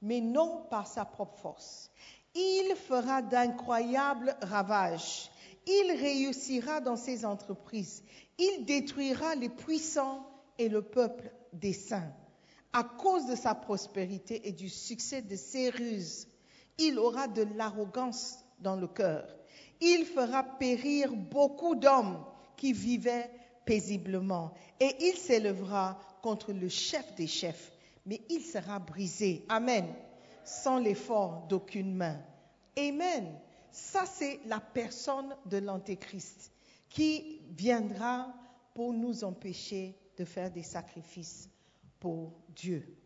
mais 0.00 0.20
non 0.20 0.66
par 0.70 0.86
sa 0.86 1.04
propre 1.04 1.36
force. 1.38 1.90
Il 2.34 2.74
fera 2.76 3.22
d'incroyables 3.22 4.36
ravages. 4.40 5.30
Il 5.66 5.96
réussira 6.00 6.80
dans 6.80 6.96
ses 6.96 7.24
entreprises. 7.24 8.02
Il 8.38 8.64
détruira 8.64 9.34
les 9.34 9.48
puissants 9.48 10.26
et 10.58 10.68
le 10.68 10.82
peuple 10.82 11.30
des 11.52 11.72
saints. 11.72 12.12
À 12.72 12.82
cause 12.84 13.26
de 13.26 13.36
sa 13.36 13.54
prospérité 13.54 14.48
et 14.48 14.52
du 14.52 14.68
succès 14.68 15.22
de 15.22 15.36
ses 15.36 15.70
ruses, 15.70 16.26
il 16.78 16.98
aura 16.98 17.28
de 17.28 17.42
l'arrogance 17.56 18.38
dans 18.58 18.76
le 18.76 18.88
cœur. 18.88 19.26
Il 19.80 20.04
fera 20.04 20.42
périr 20.42 21.12
beaucoup 21.12 21.76
d'hommes 21.76 22.24
qui 22.56 22.72
vivaient 22.72 23.30
paisiblement. 23.64 24.52
Et 24.80 24.96
il 25.00 25.16
s'élèvera 25.16 25.98
contre 26.22 26.52
le 26.52 26.68
chef 26.68 27.14
des 27.14 27.26
chefs, 27.26 27.72
mais 28.06 28.20
il 28.28 28.40
sera 28.40 28.78
brisé. 28.78 29.44
Amen. 29.48 29.86
Sans 30.44 30.78
l'effort 30.78 31.46
d'aucune 31.48 31.94
main. 31.94 32.18
Amen. 32.76 33.38
Ça, 33.70 34.04
c'est 34.06 34.40
la 34.46 34.60
personne 34.60 35.34
de 35.46 35.58
l'Antéchrist 35.58 36.52
qui 36.88 37.40
viendra 37.56 38.32
pour 38.74 38.92
nous 38.92 39.24
empêcher 39.24 39.96
de 40.16 40.24
faire 40.24 40.50
des 40.50 40.62
sacrifices 40.62 41.48
pour 42.00 42.32
Dieu. 42.48 42.96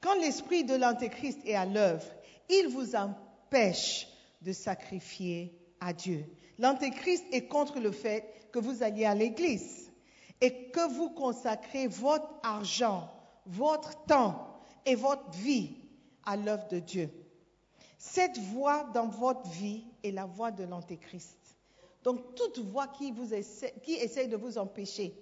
Quand 0.00 0.14
l'esprit 0.20 0.64
de 0.64 0.74
l'Antéchrist 0.74 1.38
est 1.44 1.54
à 1.54 1.66
l'œuvre, 1.66 2.06
il 2.48 2.68
vous 2.68 2.94
empêche 2.94 4.06
de 4.42 4.52
sacrifier 4.52 5.58
à 5.80 5.92
Dieu. 5.92 6.24
L'Antéchrist 6.58 7.24
est 7.32 7.46
contre 7.46 7.80
le 7.80 7.90
fait 7.90 8.24
que 8.52 8.58
vous 8.58 8.82
alliez 8.82 9.06
à 9.06 9.14
l'église 9.14 9.90
et 10.40 10.70
que 10.70 10.88
vous 10.92 11.10
consacrez 11.10 11.86
votre 11.86 12.28
argent, 12.42 13.10
votre 13.46 14.04
temps 14.04 14.60
et 14.84 14.94
votre 14.94 15.30
vie 15.30 15.76
à 16.24 16.36
l'œuvre 16.36 16.68
de 16.68 16.78
Dieu. 16.78 17.10
Cette 17.98 18.38
voix 18.38 18.84
dans 18.92 19.08
votre 19.08 19.48
vie 19.48 19.84
est 20.02 20.10
la 20.10 20.26
voix 20.26 20.50
de 20.50 20.64
l'Antéchrist. 20.64 21.38
Donc 22.02 22.34
toute 22.34 22.58
voix 22.58 22.88
qui, 22.88 23.10
vous 23.10 23.28
de 23.28 24.36
vous 24.36 24.58
empêcher 24.58 25.14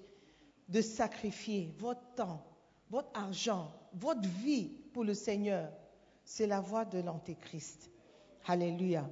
de 0.72 0.80
sacrifier 0.80 1.74
votre 1.78 2.00
temps, 2.16 2.42
votre 2.90 3.10
argent, 3.14 3.70
votre 3.92 4.26
vie 4.42 4.70
pour 4.94 5.04
le 5.04 5.12
Seigneur, 5.12 5.70
c'est 6.24 6.46
la 6.46 6.60
voix 6.60 6.86
de 6.86 6.98
l'Antéchrist. 7.00 7.90
Alléluia. 8.46 9.08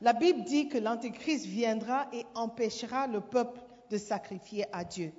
La 0.00 0.14
Bible 0.14 0.42
dit 0.44 0.68
que 0.68 0.78
l'Antéchrist 0.78 1.44
viendra 1.44 2.08
et 2.14 2.24
empêchera 2.34 3.06
le 3.06 3.20
peuple 3.20 3.60
de 3.90 3.98
sacrifier 3.98 4.64
à 4.72 4.84
Dieu. 4.84 5.12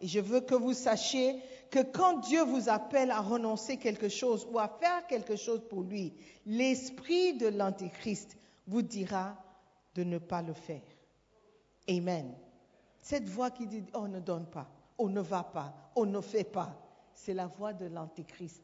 Et 0.00 0.06
je 0.06 0.20
veux 0.20 0.40
que 0.40 0.54
vous 0.54 0.74
sachiez 0.74 1.36
que 1.70 1.82
quand 1.82 2.18
Dieu 2.20 2.44
vous 2.44 2.68
appelle 2.68 3.10
à 3.10 3.20
renoncer 3.20 3.78
quelque 3.78 4.08
chose 4.08 4.46
ou 4.50 4.60
à 4.60 4.68
faire 4.68 5.06
quelque 5.08 5.34
chose 5.36 5.62
pour 5.68 5.82
lui, 5.82 6.14
l'esprit 6.46 7.34
de 7.34 7.48
l'Antéchrist 7.48 8.36
vous 8.68 8.82
dira 8.82 9.36
de 9.96 10.04
ne 10.04 10.18
pas 10.18 10.42
le 10.42 10.52
faire. 10.52 10.82
Amen. 11.88 12.32
Cette 13.00 13.28
voix 13.28 13.50
qui 13.50 13.66
dit 13.66 13.82
on 13.92 14.06
ne 14.06 14.20
donne 14.20 14.46
pas, 14.46 14.70
on 15.02 15.08
ne 15.08 15.20
va 15.20 15.42
pas, 15.42 15.74
on 15.96 16.06
ne 16.06 16.20
fait 16.20 16.44
pas, 16.44 16.74
c'est 17.14 17.34
la 17.34 17.46
voix 17.46 17.72
de 17.72 17.86
l'Antéchrist. 17.86 18.62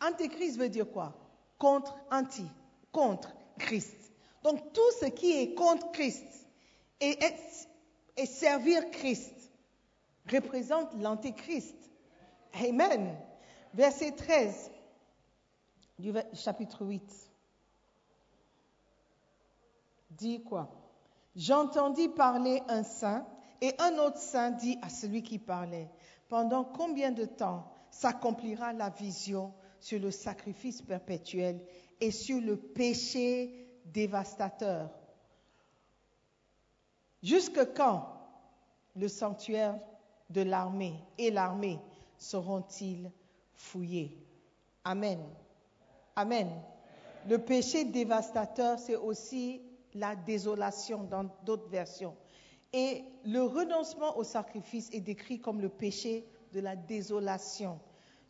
Antéchrist 0.00 0.58
veut 0.58 0.68
dire 0.68 0.90
quoi? 0.90 1.14
Contre, 1.58 1.94
anti, 2.10 2.44
contre 2.90 3.32
Christ. 3.58 3.94
Donc 4.42 4.72
tout 4.72 4.90
ce 5.00 5.06
qui 5.06 5.40
est 5.40 5.54
contre 5.54 5.92
Christ 5.92 6.24
et, 7.00 7.16
et 8.16 8.26
servir 8.26 8.90
Christ 8.90 9.52
représente 10.30 10.94
l'Antéchrist. 11.00 11.76
Amen. 12.54 13.16
Verset 13.72 14.12
13 14.12 14.70
du 15.98 16.12
chapitre 16.34 16.84
8 16.84 17.02
dit 20.10 20.42
quoi? 20.42 20.68
J'entendis 21.36 22.08
parler 22.08 22.62
un 22.68 22.82
saint 22.82 23.26
et 23.62 23.74
un 23.78 23.96
autre 23.98 24.18
saint 24.18 24.50
dit 24.50 24.76
à 24.82 24.88
celui 24.90 25.22
qui 25.22 25.38
parlait, 25.38 25.88
pendant 26.28 26.64
combien 26.64 27.12
de 27.12 27.24
temps 27.24 27.64
s'accomplira 27.90 28.72
la 28.72 28.90
vision 28.90 29.54
sur 29.78 30.00
le 30.00 30.10
sacrifice 30.10 30.82
perpétuel 30.82 31.60
et 32.00 32.10
sur 32.10 32.40
le 32.40 32.56
péché 32.56 33.68
dévastateur? 33.86 34.90
Jusque 37.22 37.72
quand 37.74 38.08
le 38.96 39.06
sanctuaire 39.06 39.78
de 40.28 40.42
l'armée 40.42 40.94
et 41.16 41.30
l'armée 41.30 41.78
seront-ils 42.18 43.12
fouillés? 43.54 44.18
Amen. 44.82 45.20
Amen. 46.16 46.50
Le 47.28 47.38
péché 47.38 47.84
dévastateur, 47.84 48.80
c'est 48.80 48.96
aussi 48.96 49.62
la 49.94 50.16
désolation 50.16 51.04
dans 51.04 51.30
d'autres 51.44 51.68
versions. 51.68 52.16
Et 52.72 53.04
le 53.24 53.42
renoncement 53.42 54.16
au 54.16 54.24
sacrifice 54.24 54.88
est 54.92 55.00
décrit 55.00 55.40
comme 55.40 55.60
le 55.60 55.68
péché 55.68 56.24
de 56.52 56.60
la 56.60 56.76
désolation. 56.76 57.78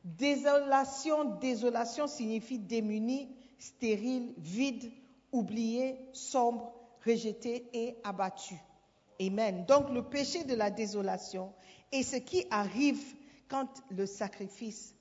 Désolation, 0.05 1.37
désolation 1.37 2.09
signifie 2.09 2.59
démuni, 2.59 3.29
stérile, 3.59 4.35
vide, 4.39 4.91
oublié, 5.31 5.97
sombre, 6.13 6.75
rejeté 7.07 7.69
et 7.73 7.97
abattu. 8.03 8.57
Amen. 9.21 9.65
Donc 9.67 9.91
le 9.91 10.03
péché 10.03 10.45
de 10.45 10.55
la 10.55 10.71
désolation 10.71 11.53
est 11.93 12.03
ce 12.03 12.17
qui 12.17 12.45
arrive 12.51 13.15
quand 13.49 13.69
le 13.91 14.07
sacrifice 14.07 14.97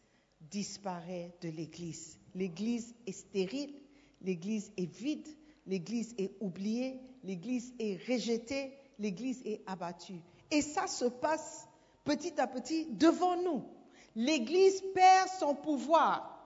disparaît 0.51 1.31
de 1.41 1.49
l'Église. 1.49 2.19
L'Église 2.35 2.93
est 3.07 3.13
stérile, 3.13 3.73
l'Église 4.21 4.71
est 4.77 4.93
vide, 4.93 5.27
l'Église 5.65 6.13
est 6.17 6.33
oubliée, 6.39 6.99
l'Église 7.23 7.73
est 7.79 7.97
rejetée, 8.07 8.71
l'Église 9.01 9.41
est 9.45 9.61
abattue. 9.65 10.21
Et 10.51 10.61
ça 10.61 10.87
se 10.87 11.05
passe 11.05 11.67
petit 12.03 12.39
à 12.39 12.47
petit 12.47 12.85
devant 12.85 13.35
nous. 13.41 13.63
L'Église 14.15 14.81
perd 14.93 15.27
son 15.39 15.55
pouvoir. 15.55 16.37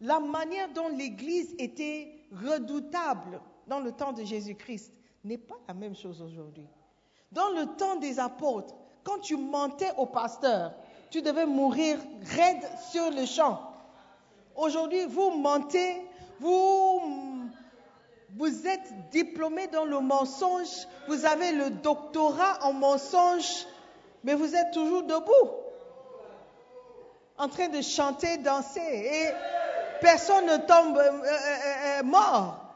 La 0.00 0.18
manière 0.18 0.72
dont 0.72 0.88
l'Église 0.88 1.54
était 1.58 2.12
redoutable 2.32 3.40
dans 3.66 3.80
le 3.80 3.92
temps 3.92 4.12
de 4.12 4.24
Jésus-Christ 4.24 4.92
n'est 5.24 5.38
pas 5.38 5.58
la 5.68 5.74
même 5.74 5.94
chose 5.94 6.22
aujourd'hui. 6.22 6.66
Dans 7.30 7.50
le 7.50 7.66
temps 7.76 7.96
des 7.96 8.18
apôtres, 8.18 8.74
quand 9.04 9.18
tu 9.18 9.36
mentais 9.36 9.92
au 9.98 10.06
pasteur, 10.06 10.72
tu 11.10 11.20
devais 11.20 11.46
mourir 11.46 11.98
raide 12.22 12.62
sur 12.90 13.10
le 13.10 13.26
champ. 13.26 13.60
Aujourd'hui, 14.56 15.04
vous 15.06 15.30
mentez, 15.30 16.00
vous, 16.38 17.00
vous 18.36 18.66
êtes 18.66 19.10
diplômé 19.10 19.66
dans 19.68 19.84
le 19.84 20.00
mensonge, 20.00 20.86
vous 21.08 21.24
avez 21.24 21.52
le 21.52 21.70
doctorat 21.70 22.64
en 22.64 22.72
mensonge, 22.72 23.66
mais 24.22 24.34
vous 24.34 24.54
êtes 24.54 24.72
toujours 24.72 25.02
debout, 25.02 25.50
en 27.38 27.48
train 27.48 27.68
de 27.68 27.80
chanter, 27.80 28.38
danser, 28.38 28.80
et 28.80 29.30
personne 30.00 30.46
ne 30.46 30.56
tombe 30.58 30.96
euh, 30.96 31.22
euh, 31.22 32.00
euh, 32.00 32.02
mort. 32.02 32.66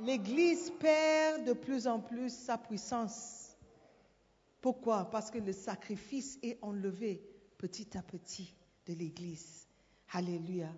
L'Église 0.00 0.70
perd 0.80 1.44
de 1.44 1.52
plus 1.52 1.86
en 1.86 2.00
plus 2.00 2.30
sa 2.30 2.58
puissance. 2.58 3.56
Pourquoi? 4.60 5.08
Parce 5.10 5.30
que 5.30 5.38
le 5.38 5.52
sacrifice 5.52 6.38
est 6.42 6.58
enlevé 6.62 7.22
petit 7.56 7.96
à 7.96 8.02
petit 8.02 8.54
de 8.86 8.94
l'Église. 8.94 9.66
Alléluia. 10.12 10.68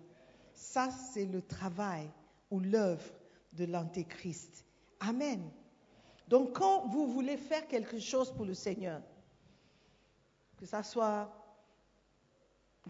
Ça, 0.53 0.89
c'est 1.13 1.25
le 1.25 1.41
travail 1.41 2.07
ou 2.51 2.59
l'œuvre 2.59 3.05
de 3.53 3.65
l'Antéchrist. 3.65 4.65
Amen. 4.99 5.51
Donc, 6.27 6.53
quand 6.57 6.87
vous 6.87 7.07
voulez 7.07 7.37
faire 7.37 7.67
quelque 7.67 7.99
chose 7.99 8.31
pour 8.31 8.45
le 8.45 8.53
Seigneur, 8.53 9.01
que 10.57 10.65
ce 10.65 10.81
soit 10.83 11.31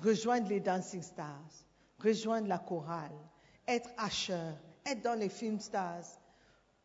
rejoindre 0.02 0.50
les 0.50 0.60
Dancing 0.60 1.02
Stars, 1.02 1.66
rejoindre 2.00 2.48
la 2.48 2.60
chorale, 2.60 3.16
être 3.68 3.90
usher, 4.06 4.54
être 4.86 5.02
dans 5.02 5.20
les 5.20 5.30
film 5.30 5.60
stars, 5.60 6.06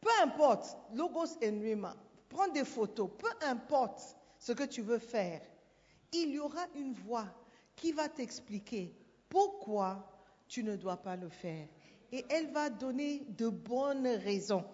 peu 0.00 0.10
importe, 0.22 0.76
Logos 0.94 1.36
Enrima, 1.44 1.94
prends 2.28 2.48
des 2.48 2.64
photos, 2.64 3.10
peu 3.18 3.30
importe 3.46 4.16
ce 4.38 4.52
que 4.52 4.64
tu 4.64 4.80
veux 4.80 4.98
faire, 4.98 5.42
il 6.12 6.30
y 6.30 6.38
aura 6.38 6.66
une 6.74 6.94
voix 6.94 7.26
qui 7.76 7.92
va 7.92 8.08
t'expliquer 8.08 8.96
pourquoi 9.28 10.10
tu 10.48 10.64
ne 10.64 10.76
dois 10.76 10.96
pas 10.96 11.16
le 11.16 11.28
faire. 11.28 11.68
Et 12.12 12.24
elle 12.28 12.50
va 12.52 12.70
donner 12.70 13.22
de 13.28 13.48
bonnes 13.48 14.06
raisons 14.06 14.64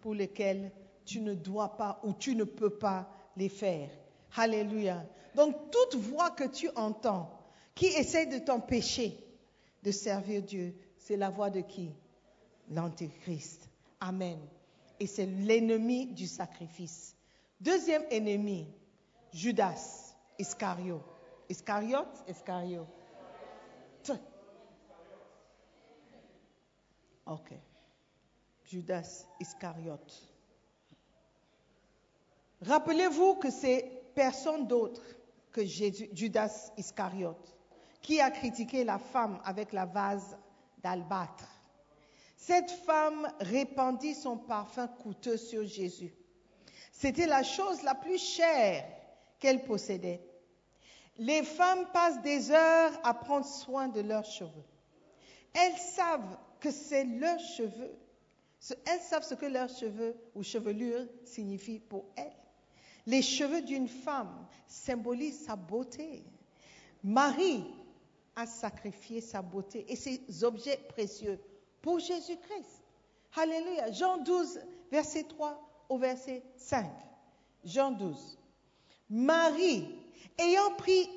pour 0.00 0.14
lesquelles 0.14 0.72
tu 1.04 1.20
ne 1.20 1.34
dois 1.34 1.76
pas 1.76 2.00
ou 2.04 2.12
tu 2.12 2.34
ne 2.34 2.44
peux 2.44 2.70
pas 2.70 3.10
les 3.36 3.48
faire. 3.48 3.90
Alléluia. 4.36 5.04
Donc 5.34 5.70
toute 5.70 6.00
voix 6.00 6.30
que 6.30 6.44
tu 6.44 6.68
entends 6.76 7.30
qui 7.74 7.86
essaie 7.86 8.26
de 8.26 8.38
t'empêcher 8.38 9.16
de 9.82 9.90
servir 9.90 10.42
Dieu, 10.42 10.74
c'est 10.98 11.16
la 11.16 11.30
voix 11.30 11.50
de 11.50 11.60
qui? 11.60 11.90
L'Antéchrist. 12.70 13.68
Amen. 14.00 14.38
Et 14.98 15.06
c'est 15.06 15.26
l'ennemi 15.26 16.06
du 16.06 16.26
sacrifice. 16.26 17.16
Deuxième 17.60 18.04
ennemi, 18.10 18.66
Judas 19.32 20.14
Iscario. 20.38 21.02
Iscariote 21.48 22.24
Iscariote. 22.28 22.86
Ok. 27.30 27.52
Judas 28.64 29.24
Iscariote. 29.38 30.20
Rappelez-vous 32.62 33.36
que 33.36 33.50
c'est 33.50 34.02
personne 34.16 34.66
d'autre 34.66 35.00
que 35.52 35.64
Jésus- 35.64 36.10
Judas 36.12 36.72
Iscariote 36.76 37.56
qui 38.02 38.20
a 38.20 38.32
critiqué 38.32 38.82
la 38.82 38.98
femme 38.98 39.40
avec 39.44 39.72
la 39.72 39.86
vase 39.86 40.36
d'albâtre. 40.78 41.46
Cette 42.36 42.70
femme 42.70 43.32
répandit 43.38 44.14
son 44.16 44.36
parfum 44.36 44.88
coûteux 44.88 45.36
sur 45.36 45.64
Jésus. 45.64 46.12
C'était 46.90 47.26
la 47.26 47.44
chose 47.44 47.82
la 47.84 47.94
plus 47.94 48.18
chère 48.18 48.84
qu'elle 49.38 49.62
possédait. 49.64 50.20
Les 51.18 51.44
femmes 51.44 51.86
passent 51.92 52.22
des 52.22 52.50
heures 52.50 52.98
à 53.04 53.14
prendre 53.14 53.46
soin 53.46 53.86
de 53.86 54.00
leurs 54.00 54.24
cheveux. 54.24 54.64
Elles 55.54 55.76
savent 55.76 56.36
que 56.60 56.70
c'est 56.70 57.04
leurs 57.04 57.40
cheveux. 57.40 57.96
Elles 58.86 59.00
savent 59.00 59.24
ce 59.24 59.34
que 59.34 59.46
leurs 59.46 59.70
cheveux 59.70 60.14
ou 60.34 60.42
chevelure 60.42 61.06
signifie 61.24 61.78
pour 61.78 62.04
elles. 62.16 62.32
Les 63.06 63.22
cheveux 63.22 63.62
d'une 63.62 63.88
femme 63.88 64.46
symbolisent 64.66 65.44
sa 65.46 65.56
beauté. 65.56 66.22
Marie 67.02 67.64
a 68.36 68.46
sacrifié 68.46 69.20
sa 69.20 69.40
beauté 69.42 69.86
et 69.88 69.96
ses 69.96 70.44
objets 70.44 70.78
précieux 70.88 71.40
pour 71.80 71.98
Jésus-Christ. 71.98 72.82
Alléluia. 73.36 73.90
Jean 73.92 74.18
12, 74.18 74.60
verset 74.90 75.24
3 75.24 75.86
au 75.88 75.98
verset 75.98 76.42
5. 76.56 76.86
Jean 77.64 77.90
12. 77.90 78.38
Marie, 79.08 79.88
ayant 80.38 80.74
pris 80.76 81.08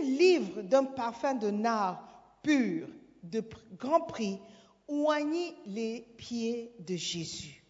une 0.00 0.16
livre 0.16 0.62
d'un 0.62 0.84
parfum 0.84 1.34
de 1.34 1.50
nard 1.50 2.04
pur 2.42 2.88
de 3.22 3.42
grand 3.78 4.00
prix, 4.00 4.38
oignit 4.88 5.54
les 5.66 6.00
pieds 6.16 6.72
de 6.80 6.96
Jésus. 6.96 7.62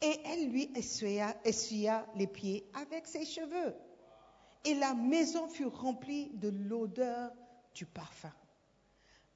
Et 0.00 0.20
elle 0.24 0.50
lui 0.50 0.70
essuya, 0.74 1.36
essuya 1.44 2.06
les 2.16 2.26
pieds 2.26 2.64
avec 2.74 3.06
ses 3.06 3.26
cheveux. 3.26 3.74
Et 4.64 4.74
la 4.74 4.94
maison 4.94 5.48
fut 5.48 5.66
remplie 5.66 6.30
de 6.34 6.48
l'odeur 6.48 7.32
du 7.74 7.84
parfum. 7.84 8.32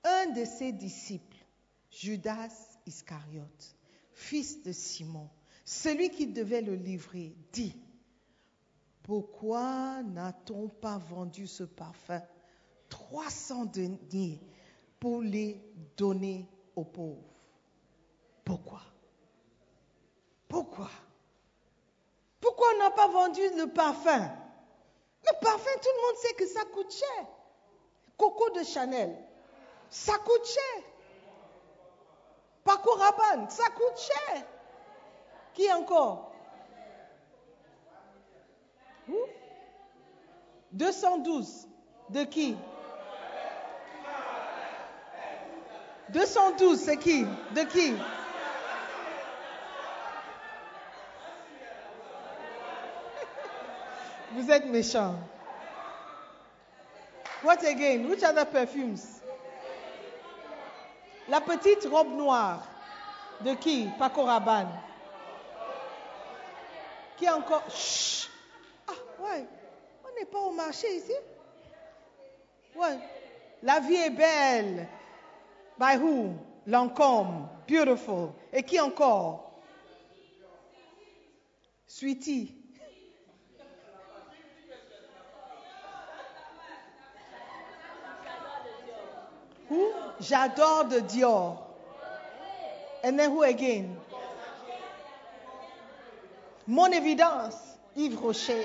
Un 0.04 0.32
de 0.32 0.44
ses 0.44 0.72
disciples, 0.72 1.36
Judas 1.90 2.50
Iscariote, 2.86 3.76
fils 4.12 4.62
de 4.62 4.72
Simon, 4.72 5.28
celui 5.64 6.10
qui 6.10 6.26
devait 6.26 6.60
le 6.60 6.74
livrer, 6.74 7.34
dit, 7.52 7.74
pourquoi 9.02 10.02
n'a-t-on 10.02 10.68
pas 10.68 10.98
vendu 10.98 11.46
ce 11.46 11.64
parfum 11.64 12.22
300 12.88 13.66
deniers 13.66 14.40
pour 14.98 15.20
les 15.20 15.60
donner 15.96 16.48
aux 16.76 16.84
pauvres 16.84 17.22
Pourquoi? 18.44 18.80
Pourquoi? 20.48 20.90
Pourquoi 22.40 22.66
on 22.74 22.78
n'a 22.78 22.90
pas 22.90 23.08
vendu 23.08 23.40
le 23.56 23.66
parfum? 23.68 24.30
Le 25.24 25.40
parfum, 25.40 25.70
tout 25.80 25.88
le 25.96 26.06
monde 26.06 26.16
sait 26.18 26.34
que 26.34 26.46
ça 26.46 26.64
coûte 26.66 26.92
cher. 26.92 27.26
Coco 28.16 28.50
de 28.50 28.62
Chanel, 28.62 29.16
ça 29.88 30.18
coûte 30.18 30.46
cher. 30.46 30.84
Paco 32.64 32.92
Rabanne, 32.94 33.48
ça 33.50 33.68
coûte 33.70 33.98
cher. 33.98 34.42
Qui 35.52 35.70
encore? 35.72 36.32
Où 39.08 39.18
212. 40.72 41.68
De 42.10 42.24
qui? 42.24 42.56
212, 46.10 46.78
c'est 46.78 46.96
qui? 46.96 47.24
De 47.54 47.62
qui? 47.62 47.94
Vous 54.32 54.50
êtes 54.50 54.66
méchants. 54.66 55.14
What 57.42 57.64
again? 57.64 58.08
Which 58.08 58.22
other 58.22 58.44
perfumes? 58.44 59.20
La 61.28 61.40
petite 61.40 61.86
robe 61.86 62.16
noire. 62.16 62.66
De 63.40 63.54
qui? 63.54 63.88
Paco 63.98 64.24
Rabanne. 64.24 64.68
Qui 67.16 67.28
encore? 67.28 67.62
Chut. 67.70 68.30
Ah, 68.88 68.92
ouais. 69.22 69.46
On 70.04 70.18
n'est 70.18 70.26
pas 70.26 70.38
au 70.40 70.52
marché 70.52 70.96
ici? 70.96 71.14
Ouais. 72.74 72.98
La 73.62 73.80
vie 73.80 73.94
est 73.94 74.10
belle. 74.10 74.88
By 75.78 75.96
who? 75.96 76.38
Lancôme. 76.66 77.48
Beautiful. 77.66 78.34
Et 78.52 78.62
qui 78.62 78.78
encore? 78.80 79.52
Sweetie. 81.87 82.54
Who? 89.68 89.92
J'adore 90.20 90.84
de 90.88 91.00
Dior. 91.00 91.58
And 93.02 93.18
then 93.18 93.30
who 93.30 93.42
again? 93.42 93.96
Mon 96.66 96.90
évidence, 96.92 97.54
Yves 97.96 98.16
Rocher. 98.16 98.64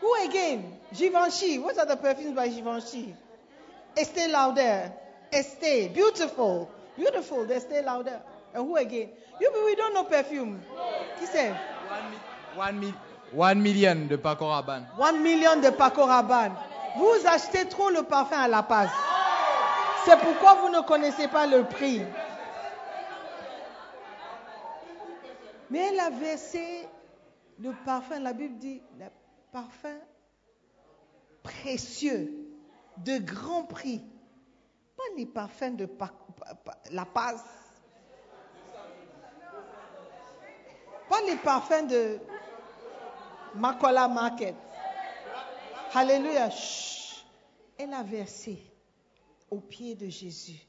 Who 0.00 0.14
again? 0.24 0.78
Givenchy. 0.94 1.58
What 1.58 1.78
are 1.78 1.86
the 1.86 1.96
perfumes 1.96 2.34
by 2.34 2.48
Givenchy? 2.48 3.14
Estee 3.96 4.28
Lauder. 4.28 4.92
Estee. 5.32 5.88
Beautiful. 5.88 6.68
Beautiful. 6.96 7.50
Estee 7.50 7.82
Lauder. 7.82 8.20
And 8.54 8.64
who 8.66 8.76
again? 8.76 9.10
You, 9.40 9.50
we 9.66 9.74
don't 9.76 9.92
know 9.94 10.04
perfume. 10.04 10.60
Qui 11.18 11.26
c'est? 11.26 11.50
One, 11.50 12.10
mi- 12.10 12.56
one 12.56 12.80
mi- 12.80 12.94
one 13.32 13.62
million 13.62 14.06
de 14.08 14.16
Paco 14.16 14.46
Rabanne. 14.46 14.86
One 14.98 15.22
million 15.22 15.60
de 15.60 15.70
Paco 15.70 16.04
Rabanne. 16.06 16.52
Vous 16.96 17.26
achetez 17.26 17.66
trop 17.68 17.90
le 17.90 18.02
parfum 18.02 18.38
à 18.40 18.48
la 18.48 18.62
passe. 18.62 18.90
C'est 20.04 20.18
pourquoi 20.18 20.54
vous 20.54 20.70
ne 20.70 20.80
connaissez 20.80 21.28
pas 21.28 21.46
le 21.46 21.64
prix. 21.64 22.00
Mais 25.70 25.80
elle 25.92 26.00
a 26.00 26.10
versé 26.10 26.88
le 27.60 27.72
parfum, 27.84 28.18
la 28.20 28.32
Bible 28.32 28.56
dit, 28.58 28.80
le 28.98 29.04
parfum 29.52 29.94
précieux, 31.42 32.32
de 33.04 33.18
grand 33.18 33.64
prix. 33.64 34.02
Pas 34.96 35.02
les 35.16 35.26
parfums 35.26 35.76
de 35.76 35.88
La 36.90 37.04
Paz. 37.04 37.42
Pas 41.08 41.22
les 41.22 41.36
parfums 41.36 41.86
de 41.86 42.18
Makola 43.54 44.08
Market. 44.08 44.54
Alléluia. 45.94 46.50
Elle 47.78 47.94
a 47.94 48.02
versé 48.02 48.58
au 49.50 49.60
pied 49.60 49.94
de 49.94 50.08
Jésus. 50.08 50.66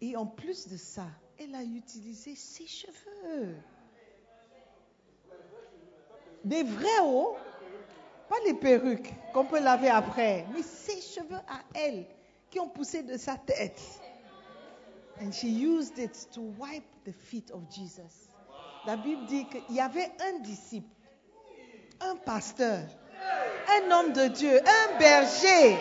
Et 0.00 0.16
en 0.16 0.26
plus 0.26 0.68
de 0.68 0.76
ça, 0.76 1.06
elle 1.38 1.54
a 1.54 1.62
utilisé 1.62 2.34
ses 2.34 2.66
cheveux. 2.66 3.56
Des 6.44 6.62
vrais 6.62 7.00
hauts, 7.02 7.36
pas 8.28 8.36
les 8.46 8.54
perruques 8.54 9.12
qu'on 9.32 9.44
peut 9.44 9.60
laver 9.60 9.90
après, 9.90 10.46
mais 10.52 10.62
ses 10.62 11.00
cheveux 11.00 11.40
à 11.48 11.60
elle 11.74 12.06
qui 12.50 12.60
ont 12.60 12.68
poussé 12.68 13.02
de 13.02 13.16
sa 13.16 13.36
tête. 13.36 13.80
And 15.20 15.30
she 15.32 15.44
used 15.44 15.98
it 15.98 16.28
to 16.32 16.40
wipe 16.58 16.84
the 17.04 17.12
feet 17.12 17.50
of 17.52 17.62
Jesus. 17.70 18.28
La 18.86 18.96
Bible 18.96 19.24
dit 19.26 19.46
qu'il 19.46 19.76
y 19.76 19.80
avait 19.80 20.10
un 20.20 20.40
disciple, 20.40 20.88
un 22.00 22.16
pasteur, 22.16 22.82
un 23.68 23.90
homme 23.90 24.12
de 24.12 24.26
Dieu, 24.28 24.60
un 24.60 24.98
berger, 24.98 25.76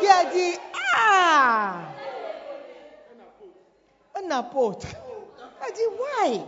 qui 0.00 0.06
a 0.06 0.24
dit, 0.32 0.58
ah, 0.96 1.80
un 4.14 4.30
apôtre. 4.30 4.86
Il 5.60 5.66
a 5.66 5.70
dit, 5.72 5.80
why? 5.98 6.40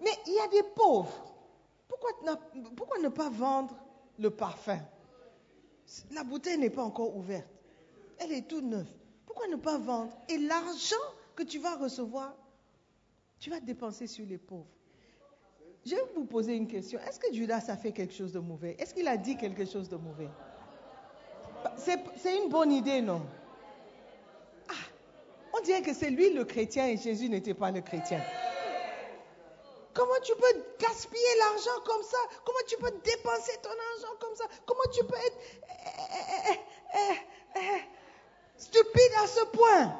Mais 0.00 0.18
il 0.26 0.34
y 0.34 0.40
a 0.40 0.48
des 0.48 0.62
pauvres. 0.74 1.25
Pourquoi, 1.88 2.98
ne 3.02 3.08
pas 3.08 3.30
vendre 3.30 3.76
le 4.18 4.30
parfum? 4.30 4.78
La 6.12 6.24
bouteille 6.24 6.58
n'est 6.58 6.70
pas 6.70 6.82
encore 6.82 7.16
ouverte. 7.16 7.46
Elle 8.18 8.32
est 8.32 8.48
toute 8.48 8.64
neuve. 8.64 8.88
Pourquoi 9.24 9.46
ne 9.48 9.56
pas 9.56 9.78
vendre? 9.78 10.12
Et 10.28 10.38
l'argent 10.38 10.96
que 11.34 11.42
tu 11.42 11.58
vas 11.58 11.76
recevoir, 11.76 12.34
tu 13.38 13.50
vas 13.50 13.60
dépenser 13.60 14.06
sur 14.06 14.26
les 14.26 14.38
pauvres. 14.38 14.66
Je 15.84 15.94
vais 15.94 16.02
vous 16.16 16.24
poser 16.24 16.56
une 16.56 16.66
question. 16.66 16.98
Est-ce 17.00 17.20
que 17.20 17.32
Judas 17.32 17.64
a 17.68 17.76
fait 17.76 17.92
quelque 17.92 18.14
chose 18.14 18.32
de 18.32 18.40
mauvais? 18.40 18.74
Est-ce 18.78 18.92
qu'il 18.92 19.06
a 19.06 19.16
dit 19.16 19.36
quelque 19.36 19.64
chose 19.64 19.88
de 19.88 19.96
mauvais? 19.96 20.28
C'est 21.76 22.00
c'est 22.16 22.42
une 22.42 22.48
bonne 22.48 22.72
idée, 22.72 23.00
non? 23.00 23.22
Ah, 24.68 24.72
On 25.56 25.62
dirait 25.62 25.82
que 25.82 25.94
c'est 25.94 26.10
lui 26.10 26.32
le 26.32 26.44
chrétien 26.44 26.88
et 26.88 26.96
Jésus 26.96 27.28
n'était 27.28 27.54
pas 27.54 27.70
le 27.70 27.82
chrétien. 27.82 28.20
Comment 29.96 30.20
tu 30.22 30.34
peux 30.36 30.64
gaspiller 30.78 31.38
l'argent 31.38 31.80
comme 31.86 32.02
ça? 32.02 32.18
Comment 32.44 32.58
tu 32.68 32.76
peux 32.76 32.90
dépenser 32.90 33.56
ton 33.62 33.70
argent 33.70 34.16
comme 34.20 34.36
ça? 34.36 34.44
Comment 34.66 34.84
tu 34.92 35.02
peux 35.04 35.16
être 35.16 35.38
eh, 35.70 36.60
eh, 36.94 37.18
eh, 37.56 37.82
stupide 38.58 39.12
à 39.22 39.26
ce 39.26 39.44
point? 39.46 39.98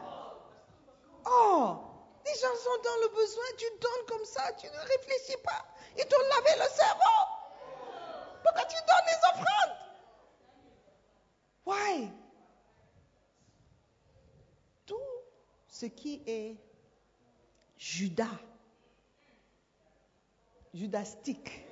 Oh, 1.25 1.79
les 2.27 2.35
gens 2.35 2.55
sont 2.57 2.83
dans 2.85 3.01
le 3.03 3.09
besoin, 3.09 3.45
tu 3.57 3.65
donnes 3.81 4.07
comme 4.07 4.25
ça, 4.27 4.53
tu 4.53 4.67
ne 4.67 4.79
réfléchis 4.79 5.39
pas. 5.43 5.65
Ils 5.97 6.07
t'ont 6.07 6.19
lavé 6.19 6.63
le 6.63 6.69
cerveau. 6.69 7.03
Pourquoi 8.45 8.65
tu 8.67 8.77
donnes 8.77 9.07
les 9.07 9.41
offrandes? 9.41 9.77
Why? 11.65 12.13
Tout 14.85 15.01
ce 15.69 15.87
qui 15.87 16.23
est 16.27 16.57
Judas, 17.79 18.27
judastique, 20.77 21.65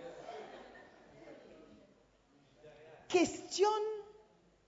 questionne 3.09 3.69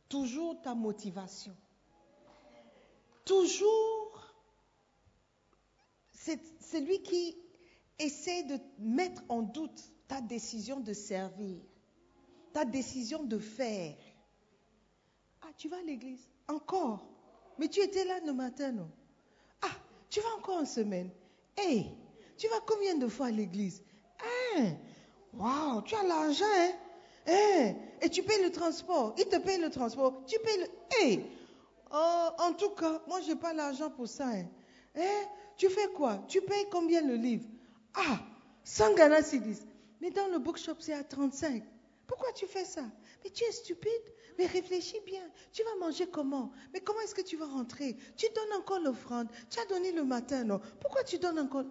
toujours 0.09 0.61
ta 0.63 0.75
motivation. 0.75 1.57
Toujours, 3.25 4.35
c'est 6.13 6.41
celui 6.61 7.03
qui 7.03 7.37
essaie 7.99 8.45
de 8.45 8.59
mettre 8.79 9.23
en 9.29 9.43
doute 9.43 9.91
ta 10.07 10.21
décision 10.21 10.81
de 10.81 10.93
servir, 10.93 11.59
ta 12.53 12.65
décision 12.65 13.25
de 13.25 13.39
faire. 13.39 13.97
Ah, 15.43 15.49
tu 15.57 15.69
vas 15.69 15.79
à 15.79 15.83
l'église 15.83 16.29
Encore? 16.47 17.05
Mais 17.59 17.69
tu 17.69 17.81
étais 17.81 18.05
là 18.05 18.21
le 18.21 18.33
matin, 18.33 18.71
non? 18.71 18.91
Ah, 19.63 19.75
tu 20.11 20.21
vas 20.21 20.35
encore 20.39 20.59
en 20.59 20.67
semaine? 20.67 21.11
Hé, 21.57 21.87
tu 22.37 22.49
vas 22.49 22.61
combien 22.67 22.97
de 22.97 23.09
fois 23.09 23.27
à 23.27 23.31
l'église? 23.31 23.83
Hein? 24.23 24.77
Waouh, 25.35 25.83
tu 25.83 25.95
as 25.95 26.03
l'argent, 26.03 26.45
hein? 26.45 26.73
Hein? 27.27 27.75
Et 28.01 28.09
tu 28.09 28.23
payes 28.23 28.43
le 28.43 28.51
transport. 28.51 29.15
Il 29.19 29.27
te 29.27 29.37
paye 29.37 29.61
le 29.61 29.71
transport. 29.71 30.23
Tu 30.27 30.39
payes 30.39 30.59
le. 30.59 30.67
Hé 31.01 31.25
oh, 31.93 32.29
En 32.39 32.53
tout 32.53 32.71
cas, 32.71 33.03
moi, 33.07 33.21
je 33.21 33.29
n'ai 33.33 33.37
pas 33.37 33.53
l'argent 33.53 33.91
pour 33.91 34.09
ça. 34.09 34.29
Hein. 34.29 34.47
Hein? 34.97 35.25
Tu 35.57 35.69
fais 35.69 35.89
quoi? 35.89 36.25
Tu 36.29 36.41
payes 36.41 36.67
combien 36.71 37.03
le 37.03 37.17
livre? 37.17 37.47
Ah, 37.95 38.21
100 38.65 38.95
Ghana 38.95 39.23
Cedis. 39.23 39.61
Mais 40.01 40.11
dans 40.11 40.29
le 40.29 40.39
bookshop, 40.39 40.77
c'est 40.81 40.93
à 40.93 41.03
35. 41.03 41.63
Pourquoi 42.07 42.33
tu 42.33 42.47
fais 42.47 42.65
ça? 42.65 42.83
Mais 43.25 43.31
tu 43.31 43.45
es 43.45 43.53
stupide. 43.53 43.91
Mais 44.39 44.47
réfléchis 44.47 45.01
bien. 45.07 45.23
Tu 45.53 45.63
vas 45.63 45.87
manger 45.87 46.07
comment? 46.07 46.53
Mais 46.73 46.81
comment 46.81 47.01
est-ce 47.01 47.15
que 47.15 47.23
tu 47.23 47.37
vas 47.37 47.47
rentrer? 47.47 47.97
Tu 48.17 48.27
donnes 48.35 48.61
encore 48.61 48.81
l'offrande. 48.81 49.29
Tu 49.49 49.59
as 49.59 49.65
donné 49.65 49.93
le 49.93 50.05
matin, 50.05 50.45
non? 50.45 50.61
Pourquoi 50.81 51.05
tu 51.05 51.19
donnes 51.19 51.39
encore 51.39 51.65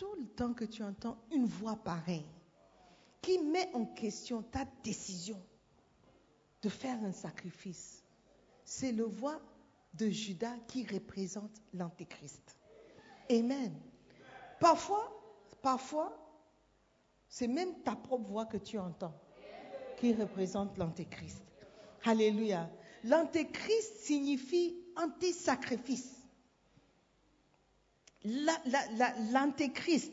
Tout 0.00 0.14
le 0.18 0.28
temps 0.28 0.54
que 0.54 0.64
tu 0.64 0.82
entends 0.82 1.18
une 1.30 1.44
voix 1.44 1.76
pareille 1.76 2.24
qui 3.20 3.38
met 3.38 3.68
en 3.74 3.84
question 3.84 4.40
ta 4.40 4.64
décision 4.82 5.38
de 6.62 6.70
faire 6.70 6.98
un 7.04 7.12
sacrifice, 7.12 8.02
c'est 8.64 8.92
le 8.92 9.04
voix 9.04 9.38
de 9.92 10.08
Judas 10.08 10.56
qui 10.68 10.86
représente 10.86 11.50
l'Antéchrist. 11.74 12.56
Amen. 13.30 13.78
Parfois, 14.58 15.12
parfois, 15.60 16.16
c'est 17.28 17.48
même 17.48 17.82
ta 17.82 17.94
propre 17.94 18.24
voix 18.24 18.46
que 18.46 18.56
tu 18.56 18.78
entends 18.78 19.20
qui 19.98 20.14
représente 20.14 20.78
l'Antéchrist. 20.78 21.44
Alléluia. 22.06 22.70
L'Antéchrist 23.04 23.96
signifie 23.98 24.78
anti-sacrifice. 24.96 26.19
L'Antéchrist, 28.24 30.12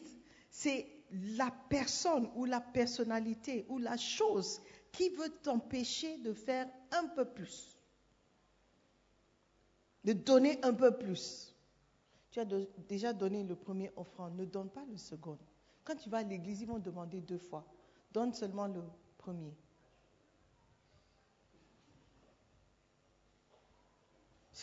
c'est 0.49 0.87
la 1.11 1.51
personne 1.69 2.29
ou 2.35 2.45
la 2.45 2.61
personnalité 2.61 3.65
ou 3.69 3.77
la 3.77 3.97
chose 3.97 4.61
qui 4.91 5.09
veut 5.09 5.29
t'empêcher 5.43 6.17
de 6.19 6.33
faire 6.33 6.67
un 6.91 7.07
peu 7.07 7.25
plus, 7.25 7.77
de 10.03 10.13
donner 10.13 10.59
un 10.63 10.73
peu 10.73 10.97
plus. 10.97 11.53
Tu 12.31 12.39
as 12.39 12.45
déjà 12.87 13.13
donné 13.13 13.43
le 13.43 13.55
premier 13.55 13.91
offrande, 13.95 14.35
ne 14.37 14.45
donne 14.45 14.69
pas 14.69 14.85
le 14.89 14.97
second. 14.97 15.37
Quand 15.83 15.95
tu 15.95 16.09
vas 16.09 16.17
à 16.17 16.23
l'église, 16.23 16.61
ils 16.61 16.67
vont 16.67 16.79
demander 16.79 17.21
deux 17.21 17.37
fois. 17.37 17.65
Donne 18.11 18.33
seulement 18.33 18.67
le 18.67 18.83
premier. 19.17 19.53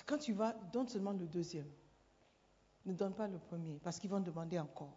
Quand 0.07 0.19
tu 0.19 0.33
vas, 0.33 0.53
donne 0.73 0.89
seulement 0.89 1.13
le 1.13 1.27
deuxième. 1.27 1.71
Ne 2.87 2.93
donne 2.93 3.15
pas 3.15 3.27
le 3.27 3.39
premier, 3.39 3.79
parce 3.83 3.99
qu'ils 3.99 4.11
vont 4.11 4.21
demander 4.21 4.59
encore. 4.59 4.97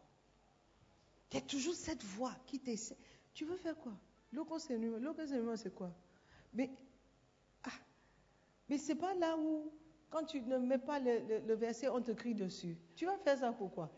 Il 1.32 1.36
y 1.36 1.38
a 1.38 1.42
toujours 1.42 1.74
cette 1.74 2.04
voix 2.04 2.34
qui 2.46 2.60
t'essaie. 2.60 2.98
Tu 3.34 3.46
veux 3.46 3.56
faire 3.58 3.78
quoi? 3.78 3.94
L'enseignement, 4.32 5.56
c'est 5.56 5.74
quoi? 5.74 5.92
Mais, 6.54 6.70
ah, 7.64 7.70
mais 8.70 8.78
ce 8.78 8.90
n'est 8.90 9.00
pas 9.00 9.14
là 9.16 9.38
où, 9.38 9.72
quand 10.10 10.26
tu 10.26 10.42
ne 10.42 10.58
mets 10.58 10.78
pas 10.78 11.00
le, 11.00 11.46
le, 11.46 11.54
verset, 11.56 11.90
on 11.90 12.02
te 12.02 12.12
crie 12.12 12.34
dessus. 12.34 12.78
Tu 12.96 13.06
vas 13.06 13.18
faire 13.18 13.38
ça 13.38 13.52
pourquoi 13.52 13.90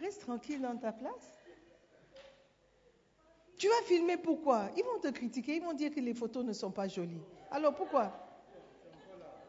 Reste 0.00 0.22
tranquille 0.22 0.60
dans 0.60 0.76
ta 0.76 0.92
place. 0.92 1.38
Tu 3.56 3.68
vas 3.68 3.82
filmer 3.86 4.16
pourquoi? 4.16 4.68
Ils 4.76 4.84
vont 4.84 4.98
te 4.98 5.08
critiquer, 5.08 5.56
ils 5.56 5.62
vont 5.62 5.72
dire 5.72 5.94
que 5.94 6.00
les 6.00 6.14
photos 6.14 6.44
ne 6.44 6.52
sont 6.52 6.72
pas 6.72 6.88
jolies. 6.88 7.22
Alors 7.50 7.74
pourquoi? 7.74 8.12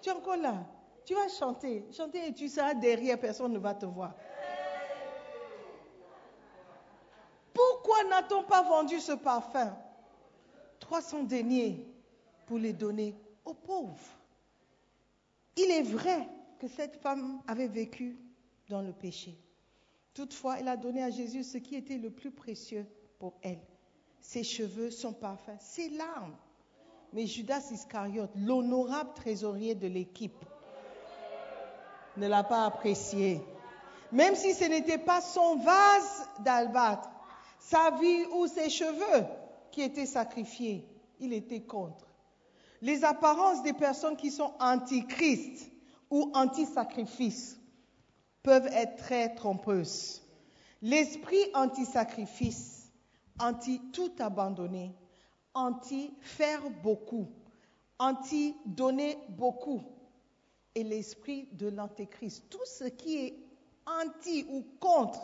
Tu 0.01 0.09
es 0.09 0.11
encore 0.11 0.37
là. 0.37 0.65
Tu 1.05 1.13
vas 1.13 1.27
chanter, 1.29 1.85
chanter 1.91 2.27
et 2.27 2.33
tu 2.33 2.49
seras 2.49 2.73
derrière, 2.73 3.19
personne 3.19 3.53
ne 3.53 3.59
va 3.59 3.75
te 3.75 3.85
voir. 3.85 4.15
Pourquoi 7.53 8.03
n'a-t-on 8.05 8.43
pas 8.43 8.63
vendu 8.63 8.99
ce 8.99 9.11
parfum? 9.13 9.77
300 10.79 11.23
deniers 11.23 11.87
pour 12.47 12.57
les 12.57 12.73
donner 12.73 13.15
aux 13.45 13.53
pauvres. 13.53 13.99
Il 15.55 15.71
est 15.71 15.83
vrai 15.83 16.27
que 16.59 16.67
cette 16.67 16.95
femme 16.97 17.41
avait 17.47 17.67
vécu 17.67 18.17
dans 18.69 18.81
le 18.81 18.91
péché. 18.91 19.37
Toutefois, 20.13 20.59
elle 20.59 20.67
a 20.67 20.77
donné 20.77 21.03
à 21.03 21.09
Jésus 21.09 21.43
ce 21.43 21.57
qui 21.57 21.75
était 21.75 21.97
le 21.97 22.09
plus 22.09 22.31
précieux 22.31 22.85
pour 23.19 23.33
elle. 23.41 23.61
Ses 24.21 24.43
cheveux, 24.43 24.89
son 24.89 25.13
parfum, 25.13 25.55
ses 25.59 25.89
larmes. 25.89 26.35
Mais 27.13 27.27
Judas 27.27 27.69
Iscariote, 27.71 28.31
l'honorable 28.35 29.13
trésorier 29.13 29.75
de 29.75 29.87
l'équipe, 29.87 30.45
ne 32.17 32.27
l'a 32.27 32.43
pas 32.43 32.65
apprécié. 32.65 33.41
Même 34.11 34.35
si 34.35 34.53
ce 34.53 34.65
n'était 34.65 34.97
pas 34.97 35.21
son 35.21 35.57
vase 35.57 36.29
d'albâtre, 36.39 37.09
sa 37.59 37.91
vie 37.91 38.25
ou 38.33 38.47
ses 38.47 38.69
cheveux 38.69 39.25
qui 39.71 39.81
étaient 39.81 40.05
sacrifiés, 40.05 40.87
il 41.19 41.33
était 41.33 41.61
contre. 41.61 42.05
Les 42.81 43.03
apparences 43.03 43.63
des 43.63 43.73
personnes 43.73 44.15
qui 44.15 44.31
sont 44.31 44.53
anti-Christ 44.59 45.71
ou 46.09 46.31
anti-sacrifice 46.33 47.59
peuvent 48.43 48.67
être 48.67 48.97
très 48.97 49.33
trompeuses. 49.33 50.21
L'esprit 50.81 51.43
anti-sacrifice, 51.55 52.91
anti-tout 53.39 54.11
abandonner, 54.19 54.93
anti-faire 55.55 56.69
beaucoup, 56.83 57.27
anti-donner 57.97 59.17
beaucoup, 59.29 59.81
et 60.75 60.83
l'esprit 60.83 61.47
de 61.53 61.67
l'antéchrist. 61.67 62.43
Tout 62.49 62.65
ce 62.65 62.83
qui 62.83 63.17
est 63.17 63.39
anti 63.85 64.45
ou 64.49 64.65
contre 64.79 65.21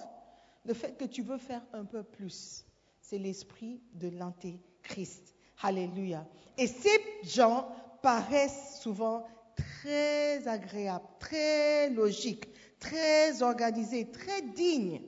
le 0.66 0.74
fait 0.74 0.98
que 0.98 1.06
tu 1.06 1.22
veux 1.22 1.38
faire 1.38 1.64
un 1.74 1.86
peu 1.86 2.04
plus, 2.04 2.66
c'est 3.02 3.18
l'esprit 3.18 3.82
de 3.94 4.08
l'antéchrist. 4.10 5.36
Alléluia. 5.62 6.26
Et 6.58 6.68
ces 6.68 7.00
gens 7.24 7.68
paraissent 8.02 8.80
souvent 8.80 9.28
très 9.56 10.48
agréables, 10.48 11.06
très 11.20 11.90
logiques, 11.90 12.48
très 12.80 13.42
organisés, 13.42 14.10
très 14.10 14.42
dignes. 14.42 15.02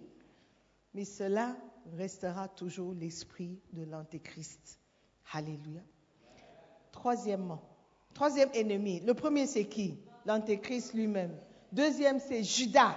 Mais 0.94 1.06
cela 1.06 1.56
restera 1.98 2.48
toujours 2.48 2.94
l'esprit 2.94 3.60
de 3.72 3.84
l'antéchrist. 3.84 4.80
Alléluia. 5.32 5.82
Troisièmement, 6.92 7.62
troisième 8.14 8.50
ennemi. 8.54 9.00
Le 9.00 9.14
premier, 9.14 9.48
c'est 9.48 9.66
qui? 9.66 9.98
L'antéchrist 10.26 10.94
lui-même. 10.94 11.36
Deuxième, 11.72 12.20
c'est 12.20 12.44
Judas. 12.44 12.96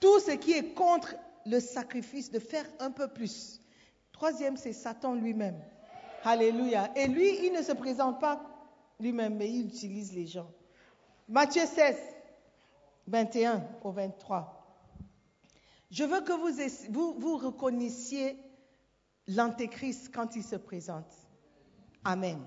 Tout 0.00 0.20
ce 0.20 0.32
qui 0.32 0.52
est 0.52 0.74
contre 0.74 1.14
le 1.46 1.60
sacrifice, 1.60 2.30
de 2.30 2.38
faire 2.38 2.66
un 2.78 2.90
peu 2.90 3.08
plus. 3.08 3.60
Troisième, 4.12 4.56
c'est 4.56 4.72
Satan 4.72 5.14
lui-même. 5.14 5.60
Alléluia. 6.22 6.90
Et 6.96 7.06
lui, 7.06 7.46
il 7.46 7.52
ne 7.52 7.62
se 7.62 7.72
présente 7.72 8.20
pas 8.20 8.40
lui-même, 9.00 9.36
mais 9.36 9.50
il 9.50 9.66
utilise 9.66 10.12
les 10.12 10.26
gens. 10.26 10.50
Matthieu 11.28 11.66
16, 11.66 11.96
21 13.06 13.66
au 13.82 13.90
23. 13.90 14.64
Je 15.90 16.04
veux 16.04 16.20
que 16.22 16.32
vous, 16.90 17.14
vous, 17.18 17.36
reconnaissiez 17.36 18.38
l'antéchrist 19.28 20.12
quand 20.14 20.34
il 20.36 20.42
se 20.42 20.56
présente. 20.56 21.12
Amen. 22.04 22.40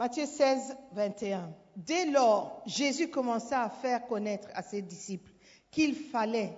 Matthieu 0.00 0.24
16, 0.24 0.78
21. 0.92 1.52
Dès 1.76 2.06
lors, 2.06 2.62
Jésus 2.64 3.10
commença 3.10 3.64
à 3.64 3.68
faire 3.68 4.06
connaître 4.06 4.48
à 4.54 4.62
ses 4.62 4.80
disciples 4.80 5.30
qu'il 5.70 5.94
fallait 5.94 6.56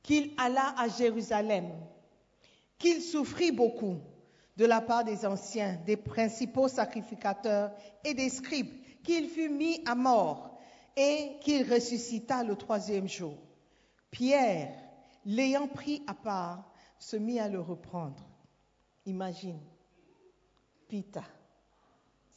qu'il 0.00 0.30
allât 0.38 0.72
à 0.78 0.86
Jérusalem 0.86 1.68
qu'il 2.78 3.02
souffrit 3.02 3.50
beaucoup 3.50 3.96
de 4.56 4.66
la 4.66 4.80
part 4.80 5.02
des 5.02 5.26
anciens, 5.26 5.80
des 5.84 5.96
principaux 5.96 6.68
sacrificateurs 6.68 7.72
et 8.04 8.14
des 8.14 8.28
scribes, 8.28 8.72
qu'il 9.02 9.28
fut 9.28 9.48
mis 9.48 9.82
à 9.84 9.96
mort 9.96 10.60
et 10.96 11.38
qu'il 11.40 11.68
ressuscita 11.68 12.44
le 12.44 12.54
troisième 12.54 13.08
jour. 13.08 13.36
Pierre, 14.12 14.72
l'ayant 15.24 15.66
pris 15.66 16.04
à 16.06 16.14
part, 16.14 16.70
se 17.00 17.16
mit 17.16 17.40
à 17.40 17.48
le 17.48 17.60
reprendre. 17.60 18.22
Imagine, 19.06 19.58
Peter 20.88 21.20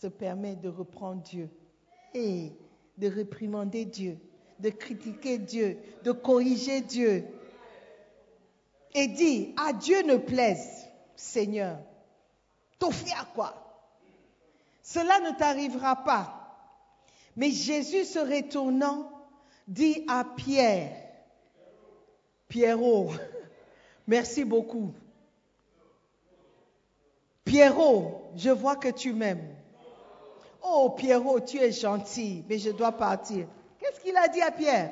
se 0.03 0.07
permet 0.09 0.57
de 0.57 0.67
reprendre 0.67 1.21
Dieu 1.21 1.49
et 2.13 2.51
de 2.97 3.07
réprimander 3.07 3.85
Dieu, 3.85 4.17
de 4.59 4.69
critiquer 4.69 5.37
Dieu, 5.37 5.79
de 6.03 6.11
corriger 6.11 6.81
Dieu. 6.81 7.25
Et 8.93 9.07
dit, 9.07 9.55
à 9.55 9.71
Dieu 9.71 10.03
ne 10.03 10.17
plaise, 10.17 10.89
Seigneur, 11.15 11.79
à 12.81 13.25
quoi? 13.33 13.87
Cela 14.81 15.21
ne 15.21 15.37
t'arrivera 15.37 16.03
pas. 16.03 16.53
Mais 17.37 17.49
Jésus 17.49 18.03
se 18.03 18.19
retournant, 18.19 19.09
dit 19.69 20.03
à 20.09 20.25
Pierre, 20.35 20.97
Pierrot, 22.49 23.11
merci 24.07 24.43
beaucoup. 24.43 24.91
Pierrot, 27.45 28.33
je 28.35 28.49
vois 28.49 28.75
que 28.75 28.89
tu 28.89 29.13
m'aimes. 29.13 29.52
Oh 30.63 30.91
Pierrot, 30.91 31.41
tu 31.41 31.57
es 31.57 31.71
gentil, 31.71 32.43
mais 32.47 32.57
je 32.57 32.71
dois 32.71 32.93
partir. 32.93 33.45
Qu'est-ce 33.79 33.99
qu'il 33.99 34.15
a 34.15 34.27
dit 34.29 34.41
à 34.41 34.51
Pierre? 34.51 34.91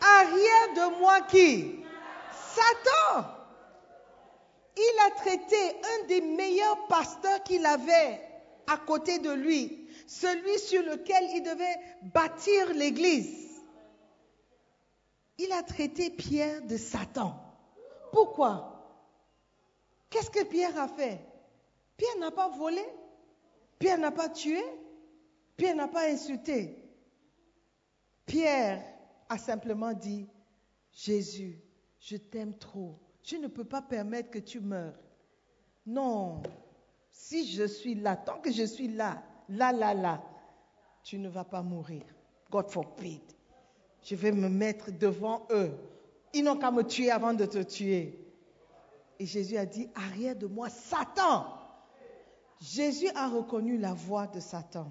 Arrière 0.00 0.74
de 0.76 1.00
moi 1.00 1.20
qui 1.22 1.84
Satan. 2.32 3.26
Il 4.76 4.96
a 5.06 5.10
traité 5.10 5.56
un 5.82 6.06
des 6.06 6.20
meilleurs 6.20 6.86
pasteurs 6.86 7.42
qu'il 7.42 7.66
avait 7.66 8.20
à 8.66 8.76
côté 8.76 9.18
de 9.18 9.30
lui, 9.30 9.88
celui 10.06 10.58
sur 10.58 10.82
lequel 10.82 11.24
il 11.34 11.42
devait 11.42 11.78
bâtir 12.02 12.72
l'église. 12.74 13.62
Il 15.38 15.50
a 15.52 15.62
traité 15.62 16.10
Pierre 16.10 16.62
de 16.62 16.76
Satan. 16.76 17.34
Pourquoi? 18.12 18.70
Qu'est-ce 20.10 20.30
que 20.30 20.44
Pierre 20.44 20.78
a 20.78 20.86
fait? 20.86 21.18
Pierre 21.96 22.18
n'a 22.18 22.30
pas 22.30 22.48
volé, 22.48 22.84
Pierre 23.78 23.98
n'a 23.98 24.12
pas 24.12 24.28
tué, 24.28 24.62
Pierre 25.56 25.76
n'a 25.76 25.88
pas 25.88 26.08
insulté. 26.08 26.76
Pierre 28.26 28.82
a 29.28 29.38
simplement 29.38 29.92
dit, 29.92 30.26
Jésus, 30.92 31.60
je 31.98 32.16
t'aime 32.16 32.56
trop. 32.58 32.98
Je 33.22 33.36
ne 33.36 33.48
peux 33.48 33.64
pas 33.64 33.82
permettre 33.82 34.30
que 34.30 34.38
tu 34.38 34.60
meurs. 34.60 34.98
Non, 35.86 36.42
si 37.10 37.46
je 37.46 37.64
suis 37.64 37.94
là, 37.94 38.16
tant 38.16 38.40
que 38.40 38.50
je 38.50 38.64
suis 38.64 38.88
là, 38.88 39.22
là, 39.48 39.72
là, 39.72 39.94
là, 39.94 40.22
tu 41.02 41.18
ne 41.18 41.28
vas 41.28 41.44
pas 41.44 41.62
mourir. 41.62 42.02
God 42.50 42.70
forbid. 42.70 43.22
Je 44.02 44.14
vais 44.14 44.32
me 44.32 44.48
mettre 44.48 44.90
devant 44.90 45.46
eux. 45.50 45.72
Ils 46.32 46.44
n'ont 46.44 46.58
qu'à 46.58 46.70
me 46.70 46.82
tuer 46.82 47.10
avant 47.10 47.32
de 47.32 47.46
te 47.46 47.62
tuer. 47.62 48.18
Et 49.18 49.26
Jésus 49.26 49.56
a 49.56 49.64
dit, 49.64 49.88
arrière 49.94 50.36
de 50.36 50.46
moi, 50.46 50.68
Satan. 50.68 51.46
Jésus 52.60 53.08
a 53.14 53.28
reconnu 53.28 53.78
la 53.78 53.94
voix 53.94 54.26
de 54.26 54.40
Satan. 54.40 54.90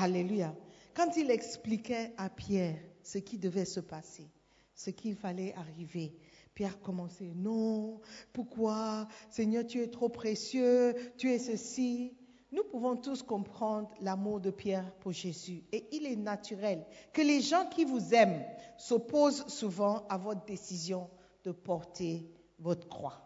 Alléluia. 0.00 0.54
Quand 0.94 1.16
il 1.16 1.30
expliquait 1.30 2.12
à 2.16 2.28
Pierre 2.30 2.78
ce 3.02 3.18
qui 3.18 3.38
devait 3.38 3.64
se 3.64 3.80
passer, 3.80 4.30
ce 4.74 4.90
qu'il 4.90 5.14
fallait 5.14 5.54
arriver, 5.54 6.16
Pierre 6.54 6.80
commençait, 6.80 7.32
non, 7.34 8.00
pourquoi 8.32 9.08
Seigneur, 9.28 9.66
tu 9.66 9.82
es 9.82 9.88
trop 9.88 10.08
précieux, 10.08 10.94
tu 11.18 11.30
es 11.30 11.38
ceci. 11.38 12.16
Nous 12.52 12.62
pouvons 12.62 12.96
tous 12.96 13.22
comprendre 13.22 13.90
l'amour 14.00 14.40
de 14.40 14.50
Pierre 14.50 14.94
pour 15.00 15.10
Jésus. 15.10 15.64
Et 15.72 15.88
il 15.90 16.06
est 16.06 16.16
naturel 16.16 16.86
que 17.12 17.22
les 17.22 17.40
gens 17.40 17.66
qui 17.68 17.84
vous 17.84 18.14
aiment 18.14 18.44
s'opposent 18.76 19.46
souvent 19.48 20.06
à 20.08 20.16
votre 20.16 20.44
décision 20.44 21.10
de 21.42 21.50
porter 21.50 22.30
votre 22.60 22.88
croix. 22.88 23.20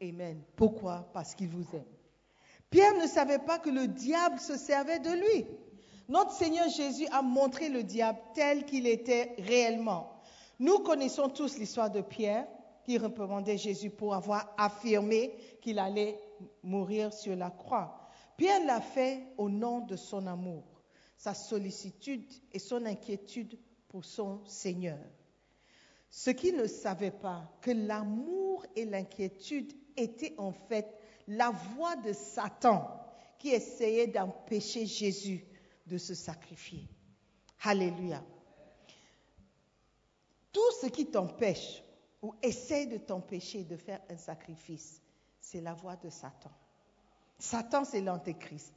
Amen. 0.00 0.40
Pourquoi? 0.54 1.10
Parce 1.12 1.34
qu'ils 1.34 1.48
vous 1.48 1.66
aiment. 1.74 1.95
Pierre 2.70 2.94
ne 2.94 3.06
savait 3.06 3.38
pas 3.38 3.58
que 3.58 3.70
le 3.70 3.86
diable 3.86 4.38
se 4.38 4.56
servait 4.56 4.98
de 4.98 5.10
lui. 5.10 5.46
Notre 6.08 6.32
Seigneur 6.32 6.68
Jésus 6.68 7.06
a 7.10 7.22
montré 7.22 7.68
le 7.68 7.82
diable 7.82 8.18
tel 8.34 8.64
qu'il 8.64 8.86
était 8.86 9.34
réellement. 9.38 10.22
Nous 10.58 10.78
connaissons 10.78 11.28
tous 11.28 11.58
l'histoire 11.58 11.90
de 11.90 12.00
Pierre 12.00 12.46
qui 12.84 12.98
reprimandait 12.98 13.58
Jésus 13.58 13.90
pour 13.90 14.14
avoir 14.14 14.54
affirmé 14.56 15.32
qu'il 15.60 15.78
allait 15.78 16.18
mourir 16.62 17.12
sur 17.12 17.34
la 17.34 17.50
croix. 17.50 18.08
Pierre 18.36 18.64
l'a 18.64 18.80
fait 18.80 19.22
au 19.38 19.48
nom 19.48 19.80
de 19.80 19.96
son 19.96 20.26
amour, 20.26 20.64
sa 21.16 21.34
sollicitude 21.34 22.24
et 22.52 22.58
son 22.58 22.84
inquiétude 22.86 23.58
pour 23.88 24.04
son 24.04 24.44
Seigneur. 24.46 24.98
Ce 26.10 26.30
qu'il 26.30 26.56
ne 26.56 26.66
savait 26.66 27.10
pas, 27.10 27.50
que 27.60 27.72
l'amour 27.72 28.64
et 28.76 28.84
l'inquiétude 28.84 29.72
étaient 29.96 30.34
en 30.38 30.52
fait 30.52 30.96
la 31.28 31.50
voix 31.50 31.96
de 31.96 32.12
Satan 32.12 32.88
qui 33.38 33.50
essayait 33.50 34.06
d'empêcher 34.06 34.86
Jésus 34.86 35.44
de 35.86 35.98
se 35.98 36.14
sacrifier. 36.14 36.88
Alléluia. 37.62 38.22
Tout 40.52 40.72
ce 40.80 40.86
qui 40.86 41.06
t'empêche 41.06 41.82
ou 42.22 42.34
essaie 42.42 42.86
de 42.86 42.96
t'empêcher 42.96 43.64
de 43.64 43.76
faire 43.76 44.00
un 44.08 44.16
sacrifice, 44.16 45.02
c'est 45.40 45.60
la 45.60 45.74
voix 45.74 45.96
de 45.96 46.08
Satan. 46.08 46.50
Satan, 47.38 47.84
c'est 47.84 48.00
l'antéchrist. 48.00 48.72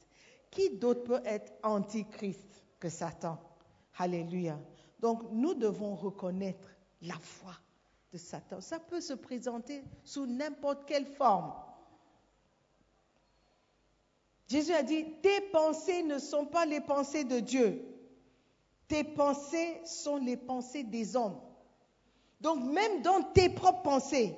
Qui 0.51 0.71
d'autre 0.71 1.03
peut 1.03 1.21
être 1.25 1.53
antichrist 1.63 2.63
que 2.79 2.89
Satan? 2.89 3.39
Alléluia. 3.97 4.59
Donc, 4.99 5.23
nous 5.31 5.53
devons 5.53 5.95
reconnaître 5.95 6.67
la 7.01 7.15
voix 7.41 7.55
de 8.11 8.17
Satan. 8.17 8.59
Ça 8.59 8.79
peut 8.79 9.01
se 9.01 9.13
présenter 9.13 9.83
sous 10.03 10.25
n'importe 10.25 10.85
quelle 10.85 11.05
forme. 11.05 11.53
Jésus 14.49 14.73
a 14.73 14.81
dit, 14.81 15.05
tes 15.21 15.41
pensées 15.51 16.01
ne 16.01 16.17
sont 16.17 16.45
pas 16.45 16.65
les 16.65 16.81
pensées 16.81 17.23
de 17.23 17.39
Dieu. 17.39 17.85
Tes 18.87 19.03
pensées 19.03 19.79
sont 19.85 20.17
les 20.17 20.35
pensées 20.35 20.83
des 20.83 21.15
hommes. 21.15 21.39
Donc 22.41 22.63
même 22.63 23.03
dans 23.03 23.21
tes 23.21 23.49
propres 23.49 23.83
pensées, 23.83 24.35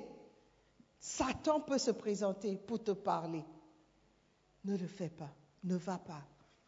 Satan 1.00 1.60
peut 1.60 1.78
se 1.78 1.90
présenter 1.90 2.56
pour 2.58 2.84
te 2.84 2.90
parler. 2.90 3.42
Ne 4.64 4.76
le 4.76 4.86
fais 4.86 5.08
pas, 5.08 5.34
ne 5.64 5.76
va 5.76 5.96
pas. 5.96 6.22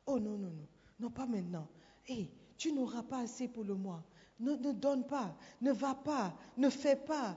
Oh 0.07 0.19
non, 0.19 0.39
non, 0.39 0.51
non, 0.51 0.67
non, 0.99 1.11
pas 1.11 1.27
maintenant. 1.27 1.69
Tu 2.57 2.73
n'auras 2.73 3.03
pas 3.03 3.19
assez 3.19 3.47
pour 3.49 3.65
le 3.65 3.75
mois. 3.75 4.03
Ne, 4.41 4.57
donne 4.73 5.07
pas, 5.07 5.37
ne 5.61 5.71
va 5.71 5.95
pas, 5.95 6.35
ne 6.57 6.69
fais 6.71 6.97
pas, 6.97 7.37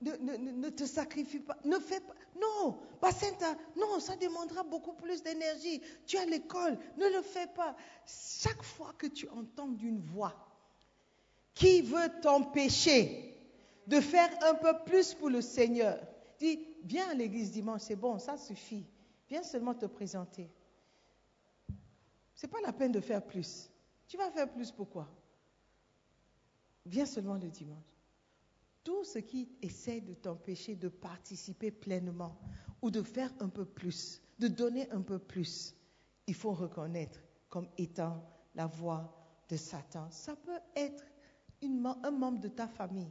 ne, 0.00 0.68
te 0.70 0.84
sacrifie 0.84 1.40
pas, 1.40 1.56
ne 1.64 1.78
fais 1.78 2.00
pas. 2.00 2.14
Non, 2.40 2.78
Bacenta, 3.00 3.56
non, 3.76 3.98
ça 3.98 4.16
demandera 4.16 4.62
beaucoup 4.62 4.92
plus 4.94 5.22
d'énergie. 5.22 5.82
Tu 6.06 6.16
as 6.16 6.26
l'école, 6.26 6.78
ne 6.96 7.06
le 7.06 7.22
fais 7.22 7.48
pas. 7.48 7.76
Chaque 8.06 8.62
fois 8.62 8.92
que 8.96 9.06
tu 9.06 9.28
entends 9.30 9.74
une 9.82 10.00
voix, 10.00 10.34
qui 11.54 11.82
veut 11.82 12.08
t'empêcher 12.20 13.36
de 13.86 14.00
faire 14.00 14.30
un 14.42 14.54
peu 14.54 14.72
plus 14.84 15.14
pour 15.14 15.30
le 15.30 15.40
Seigneur 15.40 15.98
Dis, 16.38 16.58
viens 16.82 17.08
à 17.10 17.14
l'église 17.14 17.52
dimanche, 17.52 17.82
c'est 17.82 17.96
bon, 17.96 18.18
ça 18.18 18.36
suffit. 18.36 18.84
Viens 19.28 19.42
seulement 19.42 19.74
te 19.74 19.86
présenter. 19.86 20.50
Ce 22.34 22.46
n'est 22.46 22.50
pas 22.50 22.60
la 22.60 22.72
peine 22.72 22.92
de 22.92 23.00
faire 23.00 23.24
plus. 23.24 23.70
Tu 24.08 24.16
vas 24.16 24.30
faire 24.30 24.50
plus 24.50 24.70
pourquoi? 24.70 25.08
Viens 26.86 27.06
seulement 27.06 27.34
le 27.34 27.48
dimanche. 27.48 27.93
Tout 28.84 29.02
ce 29.02 29.18
qui 29.18 29.48
essaie 29.62 30.02
de 30.02 30.14
t'empêcher 30.14 30.76
de 30.76 30.88
participer 30.88 31.70
pleinement 31.70 32.38
ou 32.82 32.90
de 32.90 33.02
faire 33.02 33.32
un 33.40 33.48
peu 33.48 33.64
plus, 33.64 34.20
de 34.38 34.46
donner 34.46 34.90
un 34.90 35.00
peu 35.00 35.18
plus, 35.18 35.74
il 36.26 36.34
faut 36.34 36.52
reconnaître 36.52 37.18
comme 37.48 37.68
étant 37.78 38.22
la 38.54 38.66
voix 38.66 39.42
de 39.48 39.56
Satan. 39.56 40.10
Ça 40.10 40.36
peut 40.36 40.60
être 40.76 41.04
un 41.62 42.10
membre 42.10 42.40
de 42.40 42.48
ta 42.48 42.68
famille. 42.68 43.10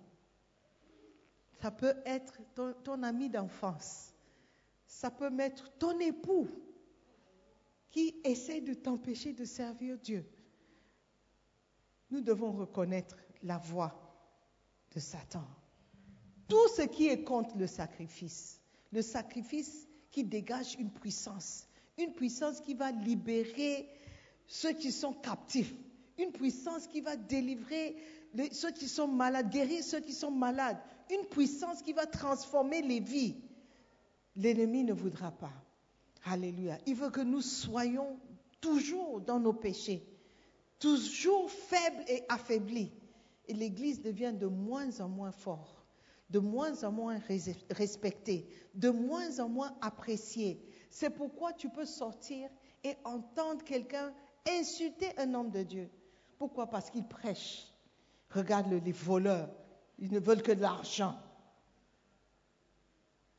Ça 1.61 1.71
peut 1.71 1.95
être 2.05 2.39
ton, 2.83 3.03
ami 3.03 3.29
d'enfance. 3.29 4.13
Ça 4.85 5.09
peut 5.09 5.31
être 5.39 5.71
ton 5.77 5.97
époux 5.99 6.47
qui 7.89 8.19
essaie 8.23 8.61
de 8.61 8.73
t'empêcher 8.73 9.33
de 9.33 9.45
servir 9.45 9.97
Dieu. 9.97 10.25
Nous 12.11 12.21
devons 12.21 12.51
reconnaître 12.51 13.17
la 13.43 13.57
voix 13.57 13.93
de 14.93 14.99
Satan. 14.99 15.45
Tout 16.47 16.67
ce 16.75 16.83
qui 16.83 17.07
est 17.07 17.23
contre 17.23 17.57
le 17.57 17.67
sacrifice, 17.67 18.59
le 18.91 19.01
sacrifice 19.01 19.87
qui 20.11 20.23
dégage 20.23 20.75
une 20.79 20.91
puissance, 20.91 21.67
une 21.97 22.13
puissance 22.13 22.59
qui 22.61 22.73
va 22.73 22.91
libérer 22.91 23.89
ceux 24.47 24.73
qui 24.73 24.91
sont 24.91 25.13
captifs, 25.13 25.73
une 26.17 26.31
puissance 26.31 26.87
qui 26.87 27.01
va 27.01 27.15
délivrer 27.15 27.95
ceux 28.51 28.71
qui 28.71 28.87
sont 28.87 29.07
malades, 29.07 29.49
guérir 29.49 29.83
ceux 29.83 29.99
qui 29.99 30.13
sont 30.13 30.31
malades. 30.31 30.77
Une 31.11 31.25
puissance 31.25 31.81
qui 31.81 31.93
va 31.93 32.05
transformer 32.05 32.81
les 32.81 32.99
vies. 32.99 33.35
l'ennemi 34.35 34.83
ne 34.83 34.93
voudra 34.93 35.31
pas. 35.31 35.53
Alléluia. 36.25 36.77
Il 36.85 36.95
veut 36.95 37.09
que 37.09 37.21
nous 37.21 37.41
soyons 37.41 38.17
toujours 38.61 39.19
dans 39.21 39.39
nos 39.39 39.53
péchés, 39.53 40.03
toujours 40.79 41.51
faibles 41.51 42.03
et 42.07 42.23
affaiblis. 42.29 42.91
Et 43.47 43.53
l'Église 43.53 44.01
devient 44.01 44.33
de 44.33 44.47
moins 44.47 45.01
en 45.01 45.09
moins 45.09 45.33
forte, 45.33 45.72
de 46.33 46.39
moins 46.39 46.83
en 46.83 46.91
moins 46.91 47.17
res- 47.19 47.55
respectée, 47.69 48.49
de 48.73 48.89
moins 48.89 49.39
en 49.39 49.47
moins 49.47 49.73
appréciée. 49.81 50.59
C'est 50.89 51.11
pourquoi 51.11 51.53
tu 51.53 51.69
peux 51.69 51.85
sortir 51.85 52.49
et 52.83 52.95
entendre 53.05 53.63
quelqu'un 53.63 54.11
insulter 54.49 55.11
un 55.17 55.33
homme 55.35 55.51
de 55.51 55.63
Dieu. 55.63 55.89
Pourquoi? 56.39 56.67
Parce 56.67 56.89
qu'il 56.89 57.07
prêche. 57.07 57.71
Regarde 58.31 58.69
le- 58.71 58.79
les 58.79 58.91
voleurs. 58.91 59.49
Ils 59.99 60.11
ne 60.11 60.19
veulent 60.19 60.41
que 60.41 60.51
de 60.51 60.61
l'argent. 60.61 61.15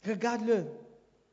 Regarde-le. 0.07 0.67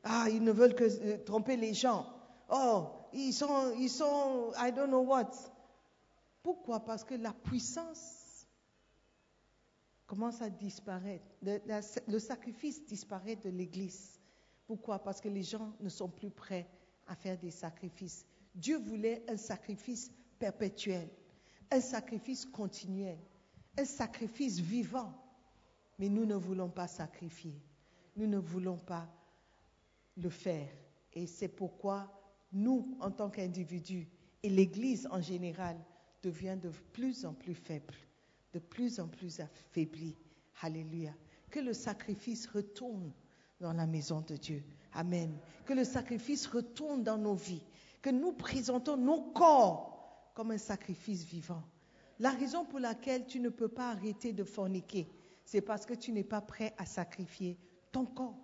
Ah, 0.02 0.26
ils 0.30 0.42
ne 0.42 0.50
veulent 0.52 0.74
que 0.74 0.84
euh, 0.84 1.18
tromper 1.24 1.56
les 1.56 1.74
gens. 1.74 2.06
Oh, 2.50 2.88
ils 3.12 3.32
sont, 3.32 3.72
ils 3.78 3.88
sont, 3.90 4.52
I 4.58 4.72
don't 4.72 4.88
know 4.88 5.02
what. 5.02 5.30
Pourquoi? 6.42 6.80
Parce 6.84 7.04
que 7.04 7.14
la 7.14 7.32
puissance 7.32 8.21
commence 10.12 10.42
à 10.42 10.50
disparaître. 10.50 11.24
Le, 11.40 12.18
sacrifice 12.18 12.84
disparaît 12.84 13.36
de 13.36 13.48
l'Église. 13.48 14.20
Pourquoi? 14.66 14.98
Parce 14.98 15.22
que 15.22 15.28
les 15.30 15.42
gens 15.42 15.72
ne 15.80 15.88
sont 15.88 16.10
plus 16.10 16.28
prêts 16.28 16.68
à 17.06 17.16
faire 17.16 17.38
des 17.38 17.50
sacrifices. 17.50 18.26
Dieu 18.54 18.76
voulait 18.76 19.24
un 19.26 19.38
sacrifice 19.38 20.12
perpétuel, 20.38 21.08
un 21.70 21.80
sacrifice 21.80 22.44
continuel, 22.44 23.16
un 23.78 23.86
sacrifice 23.86 24.60
vivant. 24.60 25.14
Mais 25.98 26.10
nous 26.10 26.26
ne 26.26 26.34
voulons 26.34 26.68
pas 26.68 26.88
sacrifier. 26.88 27.58
Nous 28.14 28.26
ne 28.26 28.36
voulons 28.36 28.76
pas 28.76 29.08
le 30.18 30.28
faire. 30.28 30.68
Et 31.14 31.26
c'est 31.26 31.48
pourquoi 31.48 32.12
nous, 32.52 32.98
en 33.00 33.10
tant 33.10 33.30
qu'individus, 33.30 34.10
et 34.42 34.50
l'Église 34.50 35.08
en 35.10 35.22
général, 35.22 35.78
devient 36.22 36.58
de 36.60 36.68
plus 36.92 37.24
en 37.24 37.32
plus 37.32 37.54
faible, 37.54 37.94
de 38.52 38.58
plus 38.58 39.00
en 39.00 39.08
plus 39.08 39.40
affaiblie. 39.40 40.16
Alléluia. 40.60 41.14
Que 41.50 41.60
le 41.60 41.72
sacrifice 41.72 42.46
retourne 42.46 43.12
dans 43.60 43.72
la 43.72 43.86
maison 43.86 44.20
de 44.20 44.36
Dieu. 44.36 44.62
Amen. 44.92 45.36
Que 45.64 45.72
le 45.72 45.84
sacrifice 45.84 46.46
retourne 46.46 47.02
dans 47.02 47.18
nos 47.18 47.34
vies. 47.34 47.62
Que 48.00 48.10
nous 48.10 48.32
présentons 48.32 48.96
nos 48.96 49.22
corps 49.32 50.30
comme 50.34 50.50
un 50.50 50.58
sacrifice 50.58 51.24
vivant. 51.24 51.62
La 52.18 52.30
raison 52.30 52.64
pour 52.64 52.78
laquelle 52.78 53.26
tu 53.26 53.40
ne 53.40 53.48
peux 53.48 53.68
pas 53.68 53.90
arrêter 53.90 54.32
de 54.32 54.44
forniquer, 54.44 55.08
c'est 55.44 55.60
parce 55.60 55.86
que 55.86 55.94
tu 55.94 56.12
n'es 56.12 56.24
pas 56.24 56.40
prêt 56.40 56.74
à 56.78 56.86
sacrifier 56.86 57.58
ton 57.90 58.06
corps. 58.06 58.38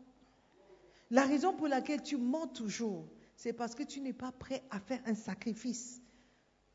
La 1.11 1.25
raison 1.25 1.55
pour 1.55 1.69
laquelle 1.69 2.03
tu 2.03 2.17
mens 2.17 2.49
toujours, 2.49 3.09
c'est 3.37 3.53
parce 3.53 3.75
que 3.75 3.83
tu 3.83 4.01
n'es 4.01 4.13
pas 4.13 4.33
prêt 4.33 4.63
à 4.71 4.81
faire 4.81 5.01
un 5.07 5.15
sacrifice 5.15 6.03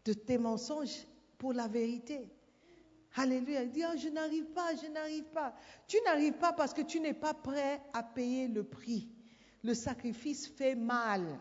de 0.05 0.13
tes 0.13 0.37
mensonges 0.37 1.05
pour 1.37 1.53
la 1.53 1.67
vérité. 1.67 2.29
Alléluia. 3.15 3.63
Il 3.63 3.71
dit, 3.71 3.83
oh, 3.85 3.97
je 3.97 4.09
n'arrive 4.09 4.45
pas, 4.45 4.75
je 4.75 4.87
n'arrive 4.87 5.25
pas. 5.25 5.53
Tu 5.87 5.97
n'arrives 6.05 6.33
pas 6.33 6.53
parce 6.53 6.73
que 6.73 6.81
tu 6.81 6.99
n'es 6.99 7.13
pas 7.13 7.33
prêt 7.33 7.81
à 7.93 8.03
payer 8.03 8.47
le 8.47 8.63
prix. 8.63 9.09
Le 9.63 9.73
sacrifice 9.73 10.47
fait 10.47 10.75
mal. 10.75 11.39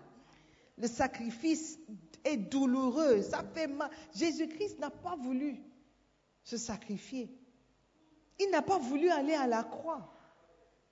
Le 0.76 0.86
sacrifice 0.86 1.78
est 2.24 2.36
douloureux. 2.36 3.22
Ça 3.22 3.42
fait 3.54 3.66
mal. 3.66 3.90
Jésus-Christ 4.14 4.78
n'a 4.78 4.90
pas 4.90 5.16
voulu 5.16 5.60
se 6.44 6.56
sacrifier. 6.56 7.30
Il 8.38 8.50
n'a 8.50 8.62
pas 8.62 8.78
voulu 8.78 9.10
aller 9.10 9.34
à 9.34 9.46
la 9.46 9.62
croix. 9.62 10.12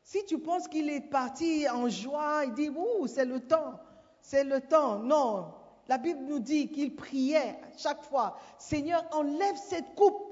Si 0.02 0.24
tu 0.24 0.38
penses 0.38 0.66
qu'il 0.68 0.88
est 0.88 1.00
parti 1.00 1.68
en 1.68 1.88
joie, 1.88 2.44
il 2.46 2.54
dit, 2.54 2.68
ouh, 2.70 3.06
c'est 3.06 3.24
le 3.24 3.40
temps, 3.40 3.78
c'est 4.20 4.44
le 4.44 4.60
temps. 4.60 4.98
Non, 4.98 5.54
la 5.88 5.98
Bible 5.98 6.20
nous 6.24 6.38
dit 6.38 6.70
qu'il 6.70 6.94
priait 6.96 7.58
chaque 7.76 8.02
fois, 8.04 8.38
Seigneur, 8.58 9.04
enlève 9.12 9.56
cette 9.56 9.94
coupe, 9.94 10.22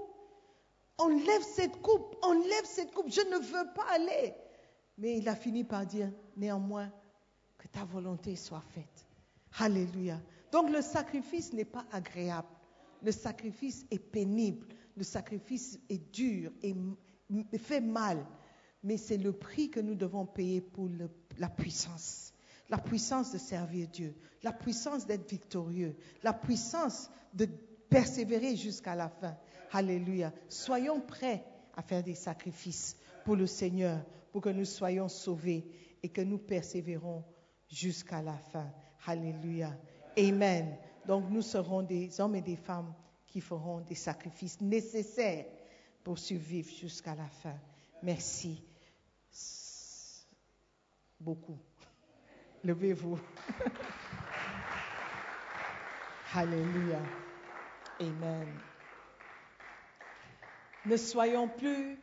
enlève 0.98 1.42
cette 1.42 1.80
coupe, 1.80 2.16
enlève 2.22 2.64
cette 2.64 2.92
coupe, 2.92 3.10
je 3.10 3.20
ne 3.20 3.38
veux 3.38 3.72
pas 3.74 3.86
aller. 3.90 4.34
Mais 4.98 5.18
il 5.18 5.28
a 5.28 5.36
fini 5.36 5.64
par 5.64 5.86
dire, 5.86 6.10
néanmoins, 6.36 6.90
que 7.56 7.68
ta 7.68 7.84
volonté 7.84 8.36
soit 8.36 8.64
faite. 8.74 9.06
Alléluia. 9.58 10.20
Donc 10.52 10.70
le 10.70 10.82
sacrifice 10.82 11.52
n'est 11.52 11.64
pas 11.64 11.84
agréable, 11.92 12.48
le 13.02 13.12
sacrifice 13.12 13.84
est 13.90 13.98
pénible, 13.98 14.66
le 14.96 15.04
sacrifice 15.04 15.78
est 15.88 16.12
dur 16.12 16.52
et 16.62 16.74
fait 17.58 17.80
mal 17.80 18.24
mais 18.82 18.96
c'est 18.96 19.16
le 19.16 19.32
prix 19.32 19.70
que 19.70 19.80
nous 19.80 19.94
devons 19.94 20.26
payer 20.26 20.60
pour 20.60 20.88
la 21.38 21.48
puissance. 21.48 22.32
La 22.70 22.78
puissance 22.78 23.32
de 23.32 23.38
servir 23.38 23.88
Dieu, 23.88 24.14
la 24.42 24.52
puissance 24.52 25.06
d'être 25.06 25.28
victorieux, 25.28 25.96
la 26.22 26.34
puissance 26.34 27.10
de 27.32 27.46
persévérer 27.88 28.56
jusqu'à 28.56 28.94
la 28.94 29.08
fin. 29.08 29.36
Alléluia. 29.72 30.32
Soyons 30.48 31.00
prêts 31.00 31.44
à 31.76 31.82
faire 31.82 32.02
des 32.02 32.14
sacrifices 32.14 32.96
pour 33.24 33.36
le 33.36 33.46
Seigneur, 33.46 34.00
pour 34.32 34.42
que 34.42 34.48
nous 34.48 34.64
soyons 34.64 35.08
sauvés 35.08 35.64
et 36.02 36.08
que 36.08 36.20
nous 36.20 36.38
persévérons 36.38 37.24
jusqu'à 37.68 38.22
la 38.22 38.36
fin. 38.36 38.70
Alléluia. 39.06 39.76
Amen. 40.16 40.76
Donc 41.06 41.30
nous 41.30 41.42
serons 41.42 41.82
des 41.82 42.20
hommes 42.20 42.34
et 42.34 42.42
des 42.42 42.56
femmes 42.56 42.92
qui 43.26 43.40
feront 43.40 43.80
des 43.80 43.94
sacrifices 43.94 44.60
nécessaires 44.60 45.46
pour 46.02 46.18
survivre 46.18 46.70
jusqu'à 46.70 47.14
la 47.14 47.28
fin. 47.28 47.54
Merci. 48.02 48.62
Beaucoup. 51.20 51.58
Levez-vous. 52.64 53.18
Alléluia. 56.34 57.00
Amen. 58.00 58.46
Ne 60.86 60.96
soyons 60.96 61.48
plus, 61.48 61.98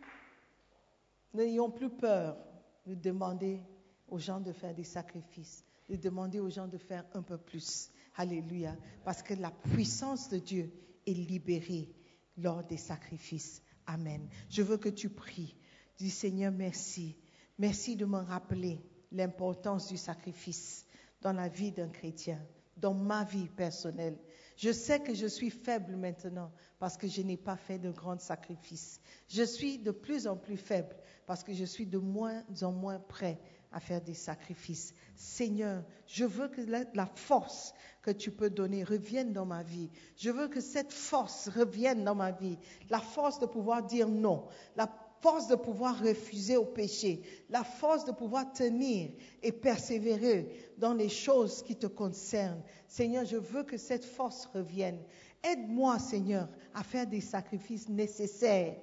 n'ayons 1.34 1.72
plus 1.72 1.90
peur 1.90 2.38
de 2.86 2.96
demander 2.96 3.62
aux 4.08 4.20
gens 4.20 4.40
de 4.40 4.52
faire 4.52 4.76
des 4.76 4.84
sacrifices, 4.84 5.64
de 5.90 5.96
demander 5.96 6.40
aux 6.40 6.50
gens 6.50 6.68
de 6.68 6.78
faire 6.78 7.06
un 7.14 7.22
peu 7.22 7.38
plus. 7.38 7.90
Alléluia. 8.16 8.76
Parce 9.04 9.22
que 9.22 9.34
la 9.34 9.52
puissance 9.52 10.30
de 10.30 10.38
Dieu 10.38 10.72
est 11.06 11.14
libérée 11.14 11.94
lors 12.38 12.64
des 12.64 12.78
sacrifices. 12.78 13.62
Amen. 13.88 14.28
Je 14.50 14.62
veux 14.62 14.78
que 14.78 14.90
tu 14.90 15.10
pries. 15.10 15.56
Dis 15.98 16.10
Seigneur, 16.10 16.52
merci. 16.52 17.16
Merci 17.58 17.96
de 17.96 18.06
me 18.06 18.18
rappeler 18.18 18.80
l'importance 19.12 19.88
du 19.88 19.98
sacrifice 19.98 20.86
dans 21.22 21.34
la 21.34 21.48
vie 21.48 21.72
d'un 21.72 21.90
chrétien, 21.90 22.40
dans 22.78 22.94
ma 22.94 23.24
vie 23.24 23.48
personnelle. 23.48 24.18
Je 24.56 24.72
sais 24.72 25.00
que 25.00 25.14
je 25.14 25.28
suis 25.28 25.50
faible 25.50 25.96
maintenant 25.96 26.52
parce 26.80 26.98
que 26.98 27.08
je 27.08 27.22
n'ai 27.22 27.38
pas 27.38 27.58
fait 27.58 27.80
de 27.80 27.92
grands 27.92 28.20
sacrifices. 28.20 29.02
Je 29.28 29.44
suis 29.44 29.80
de 29.80 29.92
plus 29.92 30.28
en 30.28 30.38
plus 30.38 30.58
faible 30.58 30.96
parce 31.26 31.44
que 31.44 31.54
je 31.54 31.66
suis 31.66 31.86
de 31.86 31.98
moins 31.98 32.44
en 32.62 32.72
moins 32.72 33.00
prêt 33.00 33.40
à 33.72 33.82
faire 33.82 34.02
des 34.02 34.14
sacrifices. 34.14 34.94
Seigneur, 35.16 35.84
je 36.08 36.24
veux 36.24 36.48
que 36.48 36.62
la, 36.62 37.06
force 37.06 37.74
que 38.02 38.12
tu 38.12 38.32
peux 38.32 38.50
donner 38.50 38.86
revienne 38.86 39.34
dans 39.34 39.46
ma 39.46 39.64
vie. 39.64 39.90
Je 40.16 40.30
veux 40.30 40.48
que 40.48 40.62
cette 40.62 40.94
force 40.94 41.50
revienne 41.50 42.06
dans 42.06 42.16
ma 42.16 42.32
vie. 42.32 42.58
La 42.90 43.00
force 43.00 43.40
de 43.40 43.46
pouvoir 43.46 43.84
dire 43.84 44.08
non. 44.08 44.48
La 44.78 44.88
force 45.22 45.48
de 45.48 45.56
pouvoir 45.56 46.00
refuser 46.00 46.58
au 46.58 46.66
péché, 46.66 47.22
la 47.50 47.64
force 47.64 48.06
de 48.06 48.12
pouvoir 48.12 48.52
tenir 48.54 49.12
et 49.42 49.52
persévérer 49.52 50.50
dans 50.78 50.94
les 50.94 51.10
choses 51.10 51.64
qui 51.64 51.76
te 51.76 51.88
concernent. 51.88 52.62
Seigneur, 52.88 53.26
je 53.26 53.38
veux 53.38 53.64
que 53.64 53.78
cette 53.78 54.06
force 54.06 54.46
revienne. 54.54 55.00
Aide-moi, 55.44 56.00
Seigneur, 56.00 56.48
à 56.74 56.84
faire 56.84 57.08
des 57.08 57.22
sacrifices 57.22 57.90
nécessaires, 57.90 58.76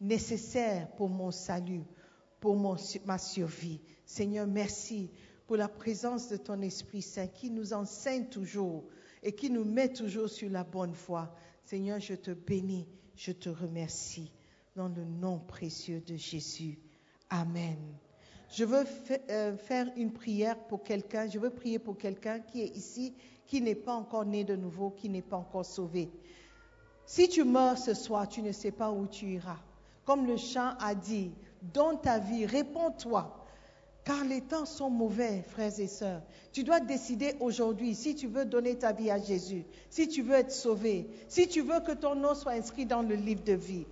nécessaires 0.00 0.88
pour 0.96 1.08
mon 1.08 1.30
salut, 1.30 1.84
pour 2.40 2.56
mon- 2.56 2.76
ma 3.04 3.18
survie. 3.18 3.80
Seigneur, 4.04 4.46
merci 4.46 5.10
pour 5.46 5.56
la 5.56 5.68
présence 5.68 6.28
de 6.28 6.36
ton 6.36 6.60
Esprit 6.62 7.02
Saint 7.02 7.26
qui 7.26 7.50
nous 7.50 7.72
enseigne 7.72 8.26
toujours 8.26 8.84
et 9.22 9.32
qui 9.32 9.50
nous 9.50 9.64
met 9.64 9.92
toujours 9.92 10.28
sur 10.28 10.48
la 10.50 10.64
bonne 10.64 10.92
voie. 10.92 11.34
Seigneur, 11.64 12.00
je 12.00 12.14
te 12.14 12.30
bénis, 12.30 12.88
je 13.16 13.32
te 13.32 13.48
remercie 13.48 14.32
dans 14.76 14.88
le 14.88 15.04
nom 15.04 15.38
précieux 15.38 16.00
de 16.06 16.16
Jésus. 16.16 16.78
Amen. 17.28 17.78
Je 18.50 18.64
veux 18.64 18.84
euh, 19.30 19.56
faire 19.56 19.86
une 19.96 20.12
prière 20.12 20.58
pour 20.58 20.82
quelqu'un. 20.82 21.28
Je 21.28 21.38
veux 21.38 21.50
prier 21.50 21.78
pour 21.78 21.96
quelqu'un 21.96 22.40
qui 22.40 22.62
est 22.62 22.76
ici, 22.76 23.14
qui 23.46 23.60
n'est 23.60 23.74
pas 23.74 23.94
encore 23.94 24.24
né 24.24 24.44
de 24.44 24.56
nouveau, 24.56 24.90
qui 24.90 25.08
n'est 25.08 25.22
pas 25.22 25.36
encore 25.36 25.64
sauvé. 25.64 26.10
Si 27.06 27.28
tu 27.28 27.44
meurs 27.44 27.78
ce 27.78 27.94
soir, 27.94 28.28
tu 28.28 28.42
ne 28.42 28.52
sais 28.52 28.70
pas 28.70 28.90
où 28.90 29.06
tu 29.06 29.26
iras. 29.26 29.58
Comme 30.04 30.26
le 30.26 30.36
chant 30.36 30.74
a 30.80 30.94
dit, 30.94 31.32
dans 31.74 31.96
ta 31.96 32.18
vie, 32.18 32.46
réponds-toi. 32.46 33.36
Car 34.04 34.24
les 34.24 34.40
temps 34.40 34.64
sont 34.64 34.90
mauvais, 34.90 35.42
frères 35.42 35.78
et 35.78 35.86
sœurs. 35.86 36.22
Tu 36.52 36.64
dois 36.64 36.80
décider 36.80 37.34
aujourd'hui 37.38 37.94
si 37.94 38.14
tu 38.14 38.26
veux 38.26 38.44
donner 38.44 38.76
ta 38.76 38.92
vie 38.92 39.10
à 39.10 39.18
Jésus, 39.18 39.64
si 39.90 40.08
tu 40.08 40.22
veux 40.22 40.34
être 40.34 40.50
sauvé, 40.50 41.08
si 41.28 41.46
tu 41.46 41.60
veux 41.60 41.80
que 41.80 41.92
ton 41.92 42.14
nom 42.14 42.34
soit 42.34 42.52
inscrit 42.52 42.86
dans 42.86 43.02
le 43.02 43.14
livre 43.14 43.44
de 43.44 43.52
vie. 43.52 43.86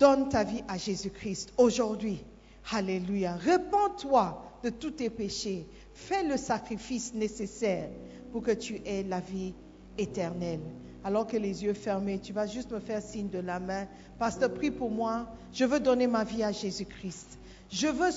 Donne 0.00 0.30
ta 0.30 0.44
vie 0.44 0.64
à 0.66 0.78
Jésus-Christ 0.78 1.52
aujourd'hui. 1.58 2.24
Alléluia. 2.72 3.36
Repends-toi 3.36 4.42
de 4.64 4.70
tous 4.70 4.92
tes 4.92 5.10
péchés. 5.10 5.66
Fais 5.92 6.22
le 6.22 6.38
sacrifice 6.38 7.12
nécessaire 7.12 7.90
pour 8.32 8.42
que 8.42 8.52
tu 8.52 8.80
aies 8.86 9.02
la 9.02 9.20
vie 9.20 9.52
éternelle. 9.98 10.62
Alors 11.04 11.26
que 11.26 11.36
les 11.36 11.64
yeux 11.64 11.74
fermés, 11.74 12.18
tu 12.18 12.32
vas 12.32 12.46
juste 12.46 12.72
me 12.72 12.80
faire 12.80 13.02
signe 13.02 13.28
de 13.28 13.40
la 13.40 13.60
main. 13.60 13.86
Pasteur, 14.18 14.54
prie 14.54 14.70
pour 14.70 14.90
moi. 14.90 15.26
Je 15.52 15.66
veux 15.66 15.80
donner 15.80 16.06
ma 16.06 16.24
vie 16.24 16.42
à 16.42 16.52
Jésus-Christ. 16.52 17.38
Je 17.70 17.88
veux 17.88 18.10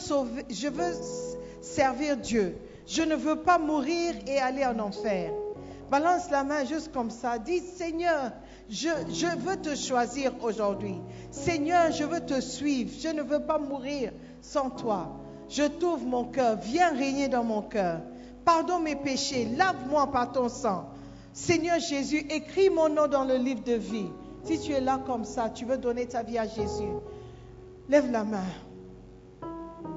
je 0.50 0.68
veux 0.70 0.94
servir 1.62 2.16
Dieu. 2.16 2.56
Je 2.88 3.02
ne 3.02 3.16
veux 3.16 3.42
pas 3.42 3.60
mourir 3.60 4.16
et 4.26 4.40
aller 4.40 4.66
en 4.66 4.80
enfer. 4.80 5.34
Balance 5.92 6.32
la 6.32 6.46
main 6.46 6.64
juste 6.64 6.94
comme 6.94 7.12
ça. 7.12 7.38
Dis, 7.38 7.60
Seigneur, 7.60 8.32
je, 8.70 9.38
veux 9.38 9.57
te 9.57 9.76
choisir 9.76 10.34
aujourd'hui. 10.43 10.95
Seigneur, 11.32 11.91
je 11.91 12.03
veux 12.03 12.22
te 12.22 12.39
suivre. 12.39 12.91
Je 12.99 13.09
ne 13.09 13.22
veux 13.22 13.41
pas 13.41 13.59
mourir 13.59 14.11
sans 14.41 14.70
toi. 14.70 15.20
Je 15.49 15.64
t'ouvre 15.64 16.05
mon 16.05 16.26
cœur. 16.26 16.57
Viens 16.57 16.91
régner 16.91 17.28
dans 17.28 17.43
mon 17.43 17.61
cœur. 17.61 18.01
Pardonne 18.45 18.84
mes 18.84 18.95
péchés. 18.95 19.45
Lave-moi 19.55 20.11
par 20.11 20.32
ton 20.32 20.49
sang. 20.49 20.89
Seigneur 21.34 21.80
Jésus, 21.80 22.26
écris 22.30 22.70
mon 22.70 22.89
nom 22.89 23.07
dans 23.07 23.26
le 23.26 23.38
livre 23.38 23.64
de 23.64 23.74
vie. 23.74 24.09
Si 24.43 24.59
tu 24.59 24.72
es 24.72 24.82
là 24.82 25.01
comme 25.05 25.24
ça, 25.24 25.49
tu 25.49 25.66
veux 25.66 25.78
donner 25.78 26.05
ta 26.05 26.22
vie 26.22 26.38
à 26.38 26.45
Jésus, 26.45 26.91
lève 27.89 28.11
la 28.11 28.24
main. 28.24 28.45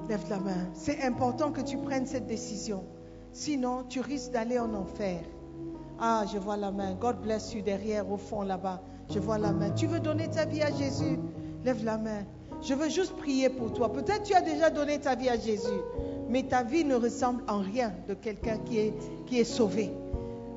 Lève 0.09 0.25
la 0.31 0.39
main. 0.39 0.71
C'est 0.75 1.03
important 1.03 1.51
que 1.51 1.61
tu 1.61 1.77
prennes 1.77 2.07
cette 2.07 2.27
décision. 2.27 2.85
Sinon, 3.33 3.85
tu 3.89 4.01
risques 4.01 4.31
d'aller 4.31 4.59
en 4.59 4.73
enfer. 4.73 5.21
Ah, 5.99 6.25
je 6.31 6.39
vois 6.39 6.57
la 6.57 6.71
main. 6.71 6.95
God 6.95 7.23
bless 7.23 7.55
you 7.55 7.63
derrière, 7.63 8.11
au 8.11 8.17
fond 8.19 8.43
là-bas. 8.43 8.83
Je 9.11 9.19
vois 9.19 9.39
la 9.39 9.53
main. 9.53 9.71
Tu 9.71 9.87
veux 9.87 10.01
donner 10.01 10.29
ta 10.29 10.45
vie 10.45 10.63
à 10.63 10.71
Jésus? 10.71 11.19
Lève 11.65 11.85
la 11.85 11.97
main. 11.97 12.25
Je 12.63 12.75
veux 12.75 12.89
juste 12.89 13.17
prier 13.17 13.49
pour 13.49 13.73
toi. 13.73 13.93
Peut-être 13.93 14.25
tu 14.25 14.35
as 14.35 14.41
déjà 14.41 14.71
donné 14.71 14.99
ta 14.99 15.15
vie 15.15 15.29
à 15.29 15.39
Jésus, 15.39 15.81
mais 16.29 16.43
ta 16.43 16.63
vie 16.63 16.85
ne 16.85 16.95
ressemble 16.95 17.43
en 17.49 17.61
rien 17.61 17.93
de 18.09 18.15
quelqu'un 18.15 18.59
qui 18.59 18.79
est, 18.79 18.95
qui 19.27 19.39
est 19.39 19.45
sauvé. 19.45 19.91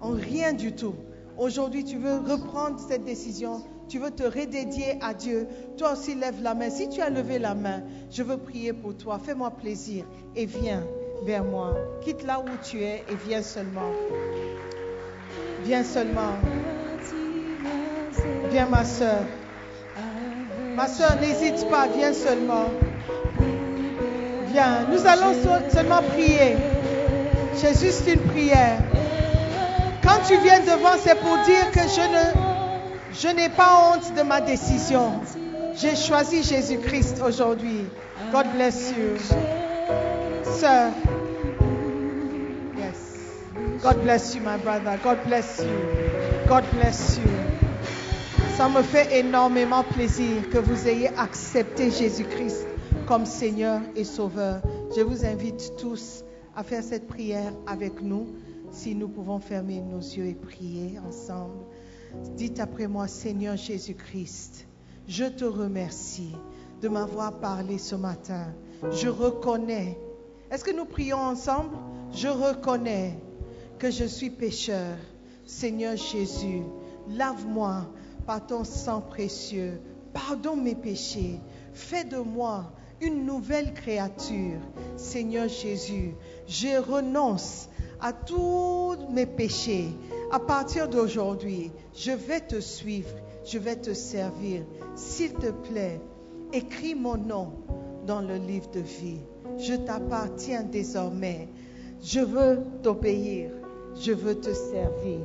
En 0.02 0.12
rien 0.12 0.54
du 0.54 0.74
tout. 0.74 0.96
Aujourd'hui, 1.38 1.84
tu 1.84 1.98
veux 1.98 2.20
reprendre 2.20 2.80
cette 2.80 3.04
décision. 3.06 3.62
Tu 3.88 3.98
veux 3.98 4.12
te 4.12 4.24
redédier 4.24 4.98
à 5.02 5.14
Dieu. 5.14 5.48
Toi 5.78 5.94
aussi, 5.94 6.16
lève 6.16 6.42
la 6.42 6.54
main. 6.54 6.70
Si 6.70 6.90
tu 6.90 7.02
as 7.02 7.10
levé 7.10 7.40
la 7.40 7.56
main, 7.56 7.82
je 8.12 8.24
veux 8.24 8.38
prier 8.38 8.74
pour 8.74 8.96
toi. 8.96 9.20
Fais-moi 9.20 9.52
plaisir 9.52 10.06
et 10.36 10.46
viens 10.46 10.84
vers 11.24 11.44
moi. 11.44 11.76
Quitte 12.02 12.24
là 12.24 12.40
où 12.40 12.50
tu 12.64 12.84
es 12.84 13.04
et 13.10 13.16
viens 13.28 13.42
seulement. 13.42 13.92
Viens 15.64 15.84
seulement. 15.84 16.34
Viens, 18.52 18.66
ma 18.66 18.84
soeur. 18.86 19.20
Ma 20.76 20.88
soeur, 20.88 21.18
n'hésite 21.20 21.70
pas. 21.70 21.88
Viens 21.96 22.14
seulement. 22.14 22.66
Viens. 24.52 24.86
Nous 24.92 25.06
allons 25.06 25.34
seulement 25.70 26.02
prier. 26.14 26.56
C'est 27.56 27.80
juste 27.80 28.08
une 28.08 28.22
prière. 28.32 28.80
Quand 30.04 30.20
tu 30.28 30.38
viens 30.38 30.60
devant, 30.62 30.98
c'est 31.04 31.16
pour 31.20 31.38
dire 31.46 31.72
que 31.72 31.82
je 31.82 32.50
je 33.12 33.28
n'ai 33.28 33.50
pas 33.50 33.92
honte 33.92 34.16
de 34.16 34.22
ma 34.22 34.40
décision. 34.40 35.12
J'ai 35.76 35.96
choisi 35.96 36.44
Jésus-Christ 36.44 37.22
aujourd'hui. 37.26 37.86
God 38.32 38.48
bless 38.56 38.94
you. 38.98 39.18
Sir. 40.44 40.92
God 43.82 44.02
bless 44.04 44.36
you, 44.36 44.42
my 44.42 44.58
brother. 44.58 45.00
God 45.02 45.24
bless 45.26 45.60
you. 45.60 46.48
God 46.50 46.66
bless 46.74 47.18
you. 47.18 47.32
Ça 48.58 48.68
me 48.68 48.82
fait 48.82 49.20
énormément 49.20 49.84
plaisir 49.84 50.50
que 50.50 50.58
vous 50.58 50.86
ayez 50.86 51.08
accepté 51.18 51.90
Jésus-Christ 51.90 52.68
comme 53.08 53.26
Seigneur 53.26 53.80
et 53.96 54.04
Sauveur. 54.04 54.62
Je 54.94 55.02
vous 55.02 55.26
invite 55.26 55.78
tous 55.78 56.26
à 56.58 56.64
faire 56.64 56.84
cette 56.84 57.08
prière 57.08 57.54
avec 57.68 58.02
nous. 58.02 58.28
Si 58.70 58.96
nous 58.96 59.08
pouvons 59.08 59.40
fermer 59.40 59.80
nos 59.80 60.02
yeux 60.02 60.26
et 60.26 60.36
prier 60.36 61.00
ensemble. 61.08 61.64
Dites 62.36 62.60
après 62.60 62.88
moi, 62.88 63.08
Seigneur 63.08 63.56
Jésus-Christ, 63.56 64.68
je 65.08 65.24
te 65.24 65.46
remercie 65.46 66.36
de 66.82 66.90
m'avoir 66.90 67.40
parlé 67.40 67.78
ce 67.78 67.96
matin. 67.96 68.48
Je 68.92 69.08
reconnais. 69.08 69.98
Est-ce 70.52 70.66
que 70.66 70.76
nous 70.76 70.86
prions 70.86 71.18
ensemble? 71.18 71.78
Je 72.12 72.28
reconnais 72.28 73.18
que 73.80 73.90
je 73.90 74.04
suis 74.04 74.30
pécheur. 74.30 74.98
Seigneur 75.46 75.96
Jésus, 75.96 76.62
lave-moi 77.08 77.88
par 78.28 78.46
ton 78.46 78.64
sang 78.64 79.02
précieux. 79.02 79.80
Pardonne 80.14 80.64
mes 80.64 80.76
péchés. 80.76 81.40
Fais 81.74 82.04
de 82.04 82.18
moi 82.18 82.72
une 83.02 83.26
nouvelle 83.26 83.74
créature. 83.74 84.60
Seigneur 84.98 85.48
Jésus, 85.48 86.14
je 86.48 86.78
renonce 86.78 87.70
à 88.02 88.12
tous 88.12 88.98
mes 89.12 89.26
péchés. 89.26 89.88
À 90.32 90.40
partir 90.40 90.90
d'aujourd'hui, 90.90 91.72
je 91.96 92.12
vais 92.12 92.42
te 92.42 92.60
suivre, 92.60 93.16
je 93.46 93.58
vais 93.58 93.78
te 93.78 93.94
servir. 93.94 94.64
S'il 94.96 95.34
te 95.34 95.52
plaît, 95.52 96.02
écris 96.52 96.96
mon 96.96 97.18
nom 97.18 97.54
dans 98.06 98.22
le 98.22 98.36
livre 98.36 98.70
de 98.72 98.82
vie. 98.82 99.22
Je 99.58 99.74
t'appartiens 99.74 100.64
désormais. 100.64 101.48
Je 102.02 102.20
veux 102.20 102.60
t'obéir. 102.82 103.52
Je 104.00 104.12
veux 104.12 104.40
te 104.40 104.54
servir. 104.54 105.20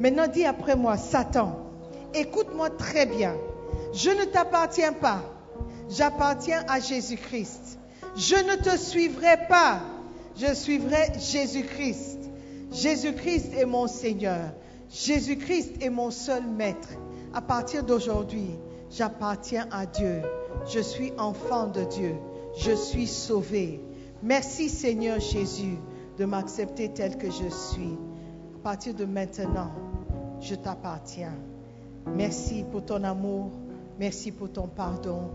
Maintenant, 0.00 0.26
dis 0.26 0.44
après 0.44 0.76
moi, 0.76 0.96
Satan, 0.96 1.70
écoute-moi 2.14 2.70
très 2.70 3.06
bien. 3.06 3.36
Je 3.92 4.10
ne 4.10 4.24
t'appartiens 4.24 4.92
pas. 4.92 5.22
J'appartiens 5.88 6.64
à 6.68 6.80
Jésus-Christ. 6.80 7.78
Je 8.16 8.36
ne 8.36 8.56
te 8.56 8.76
suivrai 8.76 9.36
pas 9.48 9.80
je 10.40 10.54
suivrai 10.54 11.12
Jésus-Christ. 11.18 12.30
Jésus-Christ 12.72 13.54
est 13.58 13.64
mon 13.64 13.88
Seigneur. 13.88 14.52
Jésus-Christ 14.90 15.82
est 15.82 15.90
mon 15.90 16.10
seul 16.10 16.44
maître. 16.46 16.88
À 17.34 17.40
partir 17.40 17.82
d'aujourd'hui, 17.82 18.50
j'appartiens 18.90 19.66
à 19.72 19.84
Dieu. 19.86 20.22
Je 20.72 20.80
suis 20.80 21.12
enfant 21.18 21.66
de 21.66 21.82
Dieu. 21.84 22.14
Je 22.56 22.72
suis 22.72 23.08
sauvé. 23.08 23.80
Merci 24.22 24.68
Seigneur 24.68 25.18
Jésus 25.18 25.78
de 26.18 26.24
m'accepter 26.24 26.92
tel 26.92 27.16
que 27.16 27.30
je 27.30 27.48
suis. 27.48 27.96
À 28.56 28.58
partir 28.62 28.94
de 28.94 29.04
maintenant, 29.04 29.70
je 30.40 30.54
t'appartiens. 30.54 31.34
Merci 32.06 32.64
pour 32.70 32.84
ton 32.84 33.04
amour. 33.04 33.52
Merci 33.98 34.32
pour 34.32 34.50
ton 34.50 34.66
pardon. 34.66 35.30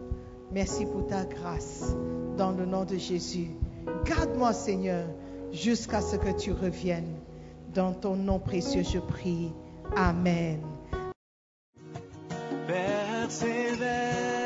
Merci 0.52 0.86
pour 0.86 1.08
ta 1.08 1.24
grâce. 1.26 1.96
Dans 2.38 2.52
le 2.52 2.66
nom 2.66 2.84
de 2.84 2.98
Jésus. 2.98 3.52
Garde-moi, 4.06 4.54
Seigneur, 4.54 5.06
jusqu'à 5.52 6.02
ce 6.02 6.18
que 6.18 6.38
tu 6.38 6.52
reviennes. 6.52 7.16
Dans 7.74 7.94
ton 7.94 8.16
nom 8.16 8.40
précieux, 8.40 8.84
je 8.84 9.00
prie. 9.00 9.54
Amen. 9.96 10.60